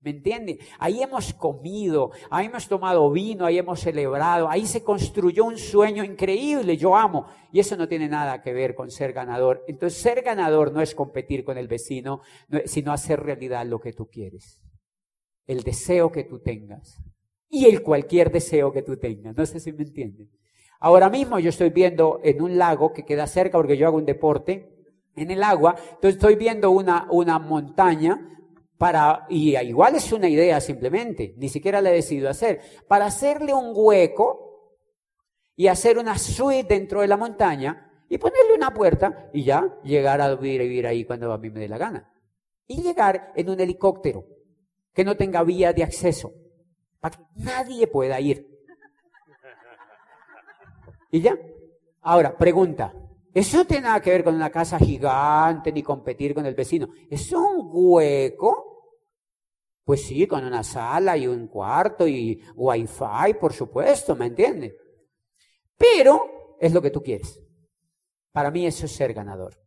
¿Me 0.04 0.10
entienden? 0.12 0.58
Ahí 0.80 1.02
hemos 1.02 1.34
comido, 1.34 2.12
ahí 2.30 2.48
hemos 2.48 2.68
tomado 2.68 3.10
vino, 3.10 3.46
ahí 3.46 3.58
hemos 3.58 3.80
celebrado, 3.80 4.50
ahí 4.50 4.66
se 4.66 4.84
construyó 4.84 5.46
un 5.46 5.58
sueño 5.58 6.04
increíble, 6.04 6.76
yo 6.76 6.96
amo. 6.96 7.28
Y 7.54 7.62
eso 7.62 7.78
no 7.78 7.88
tiene 7.88 8.10
nada 8.10 8.42
que 8.42 8.52
ver 8.52 8.76
con 8.76 8.92
ser 8.92 9.14
ganador. 9.14 9.64
Entonces, 9.66 10.02
ser 10.02 10.22
ganador 10.22 10.74
no 10.74 10.82
es 10.82 10.94
competir 10.94 11.46
con 11.46 11.58
el 11.58 11.70
vecino, 11.70 12.20
sino 12.66 12.92
hacer 12.92 13.22
realidad 13.22 13.66
lo 13.66 13.80
que 13.80 13.94
tú 13.94 14.08
quieres. 14.08 14.62
El 15.48 15.64
deseo 15.64 16.12
que 16.12 16.26
tú 16.26 16.40
tengas. 16.40 16.98
Y 17.48 17.66
el 17.66 17.82
cualquier 17.82 18.30
deseo 18.30 18.74
que 18.74 18.82
tú 18.82 18.98
tengas. 18.98 19.38
No 19.38 19.46
sé 19.46 19.62
si 19.62 19.72
me 19.72 19.84
entienden. 19.84 20.30
Ahora 20.82 21.10
mismo 21.10 21.40
yo 21.40 21.48
estoy 21.48 21.70
viendo 21.70 22.20
en 22.26 22.42
un 22.42 22.58
lago 22.58 22.92
que 22.92 23.06
queda 23.06 23.26
cerca 23.26 23.58
porque 23.58 23.78
yo 23.78 23.88
hago 23.88 23.96
un 23.96 24.06
deporte 24.06 24.70
en 25.16 25.32
el 25.32 25.44
agua, 25.44 25.76
entonces 25.78 26.16
estoy 26.16 26.36
viendo 26.36 26.72
una, 26.72 27.08
una 27.10 27.40
montaña 27.40 28.20
para, 28.84 29.26
y 29.30 29.56
igual 29.56 29.96
es 29.96 30.12
una 30.12 30.28
idea 30.28 30.60
simplemente, 30.60 31.36
ni 31.38 31.48
siquiera 31.48 31.80
la 31.80 31.90
he 31.90 31.94
decidido 31.94 32.30
hacer, 32.30 32.60
para 32.86 33.06
hacerle 33.06 33.54
un 33.54 33.72
hueco 33.74 34.76
y 35.56 35.68
hacer 35.68 35.98
una 35.98 36.18
suite 36.18 36.68
dentro 36.68 37.00
de 37.00 37.08
la 37.08 37.16
montaña 37.16 37.90
y 38.10 38.18
ponerle 38.18 38.54
una 38.54 38.74
puerta 38.74 39.30
y 39.32 39.46
ya 39.46 39.80
llegar 39.86 40.20
a 40.20 40.36
vivir 40.36 40.86
ahí 40.86 41.06
cuando 41.06 41.32
a 41.32 41.38
mí 41.38 41.50
me 41.50 41.62
dé 41.62 41.70
la 41.70 41.78
gana. 41.78 42.14
Y 42.68 42.82
llegar 42.82 43.32
en 43.38 43.52
un 43.52 43.62
helicóptero 43.62 44.26
que 44.94 45.06
no 45.06 45.16
tenga 45.16 45.44
vía 45.44 45.72
de 45.72 45.84
acceso, 45.84 46.34
para 47.00 47.16
que 47.16 47.24
nadie 47.36 47.88
pueda 47.88 48.20
ir. 48.20 48.46
Y 51.10 51.22
ya. 51.22 51.40
Ahora, 52.02 52.38
pregunta. 52.38 52.94
Eso 53.34 53.60
no 53.60 53.66
tiene 53.66 53.84
nada 53.84 54.02
que 54.02 54.12
ver 54.12 54.26
con 54.26 54.36
una 54.36 54.50
casa 54.50 54.78
gigante 54.78 55.72
ni 55.72 55.82
competir 55.82 56.36
con 56.36 56.46
el 56.46 56.54
vecino. 56.54 56.90
¿Es 57.10 57.32
un 57.32 57.70
hueco? 57.72 58.72
Pues 59.84 60.06
sí, 60.06 60.26
con 60.28 60.46
una 60.46 60.64
sala 60.64 61.18
y 61.18 61.28
un 61.28 61.48
cuarto 61.48 62.08
y 62.08 62.42
wifi, 62.56 63.34
por 63.40 63.54
supuesto, 63.54 64.16
¿me 64.16 64.28
entiendes? 64.28 64.74
Pero 65.78 66.56
es 66.60 66.74
lo 66.74 66.82
que 66.82 66.92
tú 66.92 67.04
quieres. 67.04 67.42
Para 68.32 68.50
mí 68.50 68.66
eso 68.66 68.86
es 68.86 68.92
ser 68.94 69.14
ganador. 69.14 69.60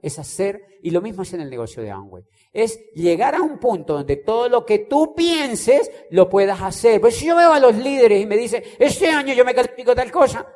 Es 0.00 0.18
hacer, 0.20 0.78
y 0.82 0.92
lo 0.92 1.02
mismo 1.02 1.22
es 1.22 1.32
en 1.32 1.40
el 1.40 1.50
negocio 1.50 1.82
de 1.82 1.90
Amway, 1.90 2.24
es 2.52 2.78
llegar 2.94 3.34
a 3.34 3.42
un 3.42 3.58
punto 3.58 3.94
donde 3.94 4.16
todo 4.16 4.48
lo 4.48 4.64
que 4.64 4.78
tú 4.78 5.12
pienses 5.16 5.90
lo 6.10 6.28
puedas 6.28 6.62
hacer. 6.62 7.00
Pues 7.00 7.16
si 7.16 7.26
yo 7.26 7.34
veo 7.34 7.52
a 7.52 7.58
los 7.58 7.76
líderes 7.76 8.22
y 8.22 8.26
me 8.26 8.36
dicen, 8.36 8.62
este 8.78 9.08
año 9.08 9.34
yo 9.34 9.44
me 9.44 9.54
califico 9.54 9.96
tal 9.96 10.12
cosa, 10.12 10.46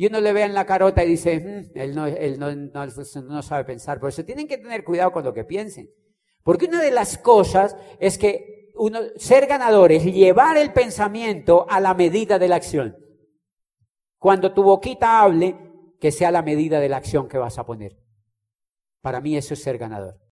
y 0.00 0.06
uno 0.06 0.18
le 0.18 0.32
ve 0.32 0.44
en 0.44 0.54
la 0.54 0.64
carota 0.64 1.04
y 1.04 1.08
dice, 1.08 1.38
mm, 1.38 1.78
él, 1.78 1.94
no, 1.94 2.06
él 2.06 2.38
no, 2.38 2.54
no, 2.54 3.42
sabe 3.42 3.64
pensar. 3.64 4.00
Por 4.00 4.08
eso 4.08 4.24
tienen 4.24 4.48
que 4.48 4.56
tener 4.56 4.82
cuidado 4.82 5.12
con 5.12 5.22
lo 5.22 5.34
que 5.34 5.44
piensen. 5.44 5.90
Porque 6.42 6.66
una 6.66 6.82
de 6.82 6.90
las 6.90 7.18
cosas 7.18 7.76
es 7.98 8.18
que 8.18 8.72
uno, 8.74 9.00
ser 9.16 9.46
ganador 9.46 9.92
es 9.92 10.04
llevar 10.04 10.56
el 10.56 10.72
pensamiento 10.72 11.66
a 11.68 11.80
la 11.80 11.94
medida 11.94 12.38
de 12.38 12.48
la 12.48 12.56
acción. 12.56 12.96
Cuando 14.18 14.52
tu 14.52 14.62
boquita 14.62 15.22
hable, 15.22 15.56
que 15.98 16.12
sea 16.12 16.30
la 16.30 16.42
medida 16.42 16.80
de 16.80 16.88
la 16.88 16.98
acción 16.98 17.28
que 17.28 17.38
vas 17.38 17.58
a 17.58 17.66
poner. 17.66 17.98
Para 19.00 19.20
mí 19.20 19.36
eso 19.36 19.54
es 19.54 19.62
ser 19.62 19.78
ganador. 19.78 20.20